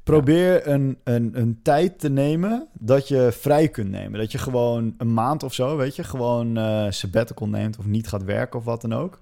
[0.02, 4.18] probeer een, een, een tijd te nemen dat je vrij kunt nemen.
[4.20, 8.08] Dat je gewoon een maand of zo, weet je, gewoon eh sabbatical neemt of niet
[8.08, 9.18] gaat werken of wat dan ook.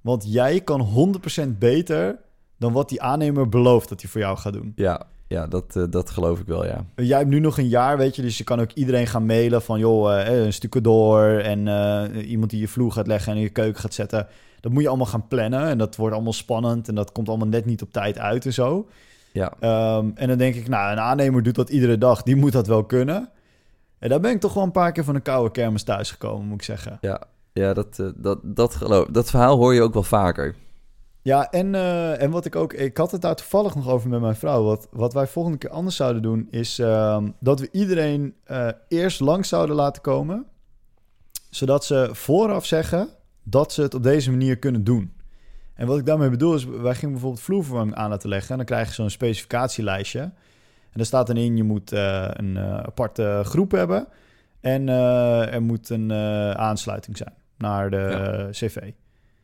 [0.00, 1.14] Want jij kan
[1.46, 2.18] 100% beter
[2.56, 4.72] dan wat die aannemer belooft dat hij voor jou gaat doen.
[4.76, 6.84] ja, ja dat, eh, dat geloof ik wel, ja.
[6.96, 9.62] Jij hebt nu nog een jaar, weet je, dus je kan ook iedereen gaan mailen
[9.62, 11.66] van, joh, eh, een stukje door en
[12.16, 14.26] iemand die je vloer gaat leggen en in je keuken gaat zetten.
[14.64, 17.48] Dat moet je allemaal gaan plannen en dat wordt allemaal spannend en dat komt allemaal
[17.48, 18.88] net niet op tijd uit en zo.
[19.32, 22.52] Ja, Ehm, en dan denk ik, nou, een aannemer doet dat iedere dag, die moet
[22.52, 23.28] dat wel kunnen.
[23.98, 26.54] En daar ben ik toch wel een paar keer van een koude kermis thuisgekomen, moet
[26.54, 26.98] ik zeggen.
[27.00, 30.54] ja, ja dat, eh, dat, dat, geloof, dat verhaal hoor je ook wel vaker.
[31.22, 32.72] Ja, en, eh, en wat ik ook...
[32.72, 34.62] Ik had het daar toevallig nog over met mijn vrouw.
[34.62, 36.48] Wat, wat wij volgende keer anders zouden doen...
[36.50, 40.46] is ehm, dat we iedereen eh, eerst langs zouden laten komen...
[41.50, 43.08] zodat ze vooraf zeggen
[43.44, 45.12] dat ze het op deze manier kunnen doen.
[45.74, 46.64] En wat ik daarmee bedoel is...
[46.64, 48.50] wij gingen bijvoorbeeld vloerverwarming aan laten leggen...
[48.50, 50.20] en dan krijg je zo'n specificatielijstje.
[50.20, 50.32] En
[51.00, 51.56] daar staat dan in...
[51.56, 54.06] je moet eh, een eh, aparte groep hebben...
[54.60, 56.12] en eh, er moet een
[56.56, 58.48] aansluiting zijn naar de Ja.
[58.50, 58.90] cv.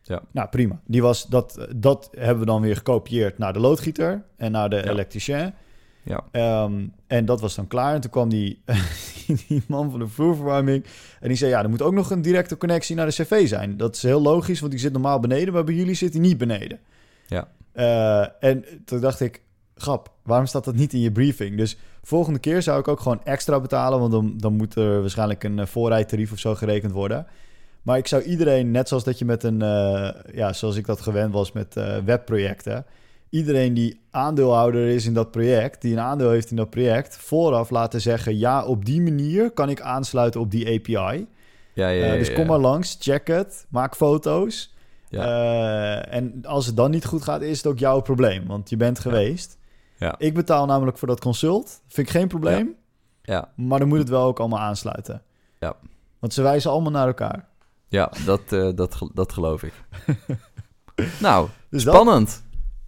[0.02, 0.22] Ja.
[0.30, 0.80] Nou, prima.
[0.86, 4.76] Die was, dat, dat hebben we dan weer gekopieerd naar de loodgieter en naar de
[4.76, 4.82] Ja.
[4.82, 5.54] elektricien.
[6.10, 7.94] Ja, Ehm, en dat was dan klaar.
[7.94, 8.62] En toen kwam die,
[9.48, 10.84] die man van de vloerverwarming.
[11.20, 13.76] En die zei, ja, er moet ook nog een directe connectie naar de cv zijn.
[13.76, 15.54] Dat is heel logisch, want die zit normaal beneden.
[15.54, 16.78] Maar bij jullie zit hij niet beneden.
[17.26, 17.48] Ja.
[17.72, 19.42] Eh, en toen dacht ik,
[19.74, 21.56] grap, waarom staat dat niet in je briefing?
[21.56, 23.98] Dus volgende keer zou ik ook gewoon extra betalen.
[24.00, 27.26] Want dan, dan moet er waarschijnlijk een eh, voorrijtarief of zo gerekend worden.
[27.82, 31.00] Maar ik zou iedereen, net zoals dat je met een, eh, ja, zoals ik dat
[31.00, 32.84] gewend was met webprojecten,
[33.30, 37.70] iedereen die aandeelhouder is in dat project, die een aandeel heeft in dat project, vooraf
[37.70, 40.92] laten zeggen: ja, op die manier kan ik aansluiten op die API.
[40.92, 41.26] ja,
[41.74, 44.74] ja, ja, Eh, dus kom maar langs, check het, maak foto's.
[45.08, 45.22] Ja.
[45.24, 48.76] Eh, en als het dan niet goed gaat, is het ook jouw probleem, want je
[48.76, 49.58] bent geweest.
[49.98, 50.14] Ja.
[50.18, 52.74] Ik betaal namelijk voor dat consult, vind ik geen probleem,
[53.22, 55.22] Ja, maar dan moet het wel ook allemaal aansluiten.
[55.58, 55.76] Ja.
[56.18, 57.48] Want ze wijzen allemaal naar elkaar.
[57.88, 59.72] ja dat, eh, dat, dat geloof ik.
[61.20, 62.42] nou, Dus dat- spannend.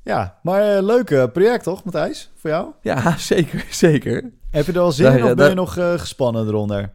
[0.04, 2.30] Ja, maar eh, leuk eh, project toch, Matthijs?
[2.34, 2.66] Voor jou?
[2.80, 4.30] Ja, zeker, zeker.
[4.50, 6.90] Heb je er al zin in of ben je nog eh, gespannen eronder?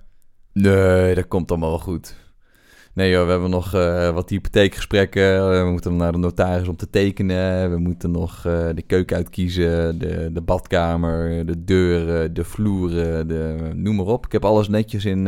[0.53, 2.15] Nee, dat komt allemaal wel goed.
[2.93, 3.71] Nee joh, we hebben nog
[4.13, 5.49] wat hypotheekgesprekken.
[5.63, 7.71] we moeten naar de notaris om te tekenen.
[7.71, 8.41] We moeten nog
[8.75, 14.25] de keuken uitkiezen, de, de badkamer, de deuren, de vloeren, de, noem maar op.
[14.25, 15.23] Ik heb alles netjes in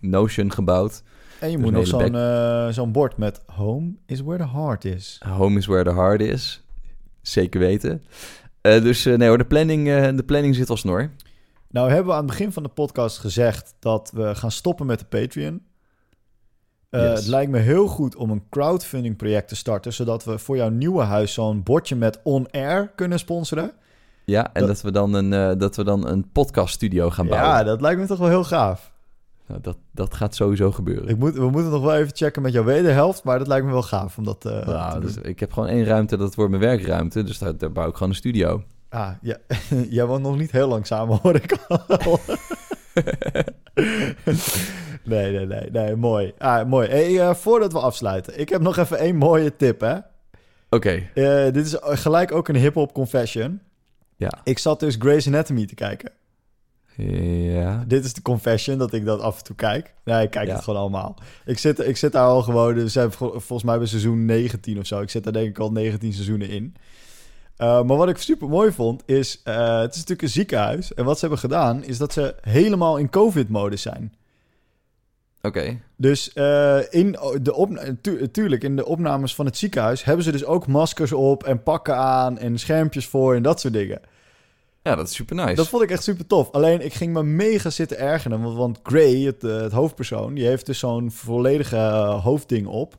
[0.00, 1.02] Notion gebouwd.
[1.38, 5.20] En je Dus moet nog zo'n zo'n bord met home is where the heart is.
[5.28, 6.62] Home is where the heart is.
[7.22, 8.04] Zeker weten.
[8.60, 11.10] Eh, dus eh, nee hoor, de planning, eh, de planning zit al snor.
[11.68, 14.98] Nou hebben we aan het begin van de podcast gezegd dat we gaan stoppen met
[14.98, 15.62] de Patreon.
[16.90, 17.02] Yes.
[17.18, 20.68] Het lijkt me heel goed om een crowdfunding project te starten, zodat we voor jouw
[20.68, 23.72] nieuwe huis zo'n bordje met on-air kunnen sponsoren.
[24.24, 27.50] Ja, en Dat- dat, we dan een, eh, dat we dan een podcaststudio gaan bouwen.
[27.50, 28.91] Ja, dat lijkt me toch wel heel gaaf.
[29.46, 31.08] Nou, dat, dat gaat sowieso gebeuren.
[31.08, 33.72] Ik moet, we moeten nog wel even checken met jouw wederhelft, maar dat lijkt me
[33.72, 36.62] wel gaaf om dat eh, te dus ik heb gewoon één ruimte, dat wordt mijn
[36.62, 37.22] werkruimte.
[37.22, 38.62] Dus daar, daar bouw ik gewoon een studio.
[38.88, 39.36] Ah, ja,
[39.90, 41.80] jij woont nog niet heel lang samen, hoor ik al.
[45.04, 46.32] nee, nee, nee, nee, mooi.
[46.38, 46.88] Ah, mooi.
[46.88, 49.96] Hey, eh, voordat we afsluiten, ik heb nog even één mooie tip, hè.
[50.70, 53.60] Oké, Eh, dit is gelijk ook een hip-hop confession.
[54.16, 54.32] ja.
[54.44, 56.10] Ik zat dus Grey's Anatomy te kijken.
[56.96, 57.84] Ja.
[57.86, 59.94] Dit is de confession dat ik dat af en toe kijk.
[60.04, 60.54] Nee, ik kijk Ja.
[60.54, 61.16] het gewoon allemaal.
[61.44, 62.74] Ik zit, ik zit daar al gewoon.
[62.74, 65.00] Dus vol- volgens mij bij seizoen 19 of zo.
[65.00, 66.74] Ik zit daar denk ik al 19 seizoenen in.
[67.58, 69.40] Uh, maar wat ik super mooi vond is.
[69.44, 70.94] Uh, het is natuurlijk een ziekenhuis.
[70.94, 74.14] En wat ze hebben gedaan is dat ze helemaal in COVID-modus zijn.
[75.42, 75.78] Oké.
[75.96, 80.32] Dus uh, in de op, tu tuurlijk, in de opnames van het ziekenhuis hebben ze
[80.32, 84.00] dus ook maskers op en pakken aan en schermpjes voor en dat soort dingen.
[84.82, 85.54] Ja, dat is super nice.
[85.54, 86.50] Dat vond ik echt super tof.
[86.50, 88.42] Alleen ik ging me mega zitten ergeren.
[88.42, 92.96] Want, want Gray, het, uh, het hoofdpersoon, die heeft dus zo'n volledige uh, hoofdding op.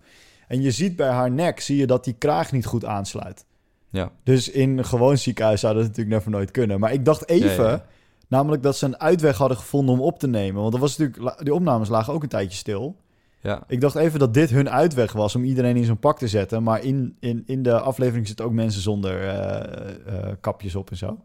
[0.47, 3.45] En je ziet bij haar nek, zie je dat die kraag niet goed aansluit.
[3.89, 4.11] Ja.
[4.23, 6.79] Dus in een gewoon ziekenhuis zou dat natuurlijk never nooit kunnen.
[6.79, 7.85] Maar ik dacht even, ja, ja.
[8.27, 10.61] namelijk dat ze een uitweg hadden gevonden om op te nemen.
[10.61, 12.95] Want dat was natuurlijk, die opnames lagen ook een tijdje stil.
[13.39, 13.63] Ja.
[13.67, 16.63] Ik dacht even dat dit hun uitweg was om iedereen in zo'n pak te zetten.
[16.63, 21.17] Maar in, in, in de aflevering zitten ook mensen zonder uh, kapjes op en zo.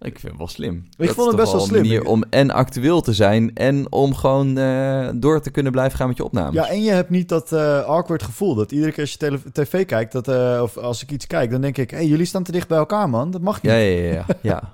[0.00, 0.86] Ik vind het wel slim.
[0.96, 1.82] Ik dat vond het best wel slim.
[1.82, 5.98] Een manier om en actueel te zijn en om gewoon uh, door te kunnen blijven
[5.98, 6.54] gaan met je opnames.
[6.54, 9.86] Ja, en je hebt niet dat uh, awkward gevoel dat iedere keer als je tv
[9.86, 12.42] kijkt, dat, uh, of als ik iets kijk, dan denk ik, hé, hey, jullie staan
[12.42, 13.30] te dicht bij elkaar, man.
[13.30, 13.72] Dat mag niet.
[13.72, 14.26] Ja, ja, ja.
[14.42, 14.70] ja.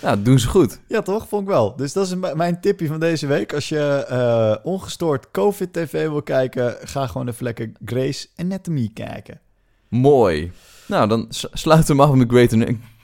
[0.00, 0.80] dat doen ze goed.
[0.88, 1.28] Ja, toch?
[1.28, 1.76] Vond ik wel.
[1.76, 3.54] Dus dat is mijn tipje van deze week.
[3.54, 9.40] Als je uh, ongestoord COVID-tv wil kijken, ga gewoon even lekker Grace Anatomy kijken.
[9.88, 10.52] Mooi.
[10.86, 12.52] Nou, dan sluiten we hem af met Great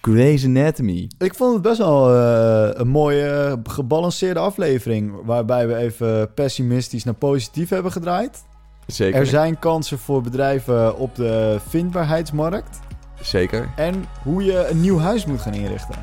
[0.02, 1.10] Grey's Anatomy.
[1.18, 5.12] Ik vond het best wel uh, een mooie, gebalanceerde aflevering.
[5.24, 8.44] Waarbij we even pessimistisch naar positief hebben gedraaid.
[8.86, 9.20] Zeker.
[9.20, 12.80] Er zijn kansen voor bedrijven op de vindbaarheidsmarkt.
[13.20, 13.68] Zeker.
[13.76, 15.94] En hoe je een nieuw huis moet gaan inrichten.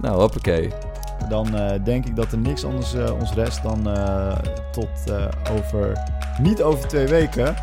[0.00, 0.70] Nou, hoppakee.
[1.28, 3.82] Dan uh, denk ik dat er niks anders uh, ons rest dan
[4.72, 5.12] tot
[5.52, 5.92] over,
[6.42, 7.54] niet over twee weken,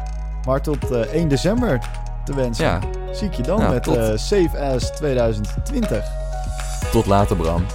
[0.46, 1.80] maar tot 1 december
[2.24, 2.66] te wensen.
[2.66, 2.80] Ja.
[3.12, 4.20] Zie ik je dan nou, met tot...
[4.20, 6.06] Save As 2020.
[6.92, 7.66] Tot later, Bram.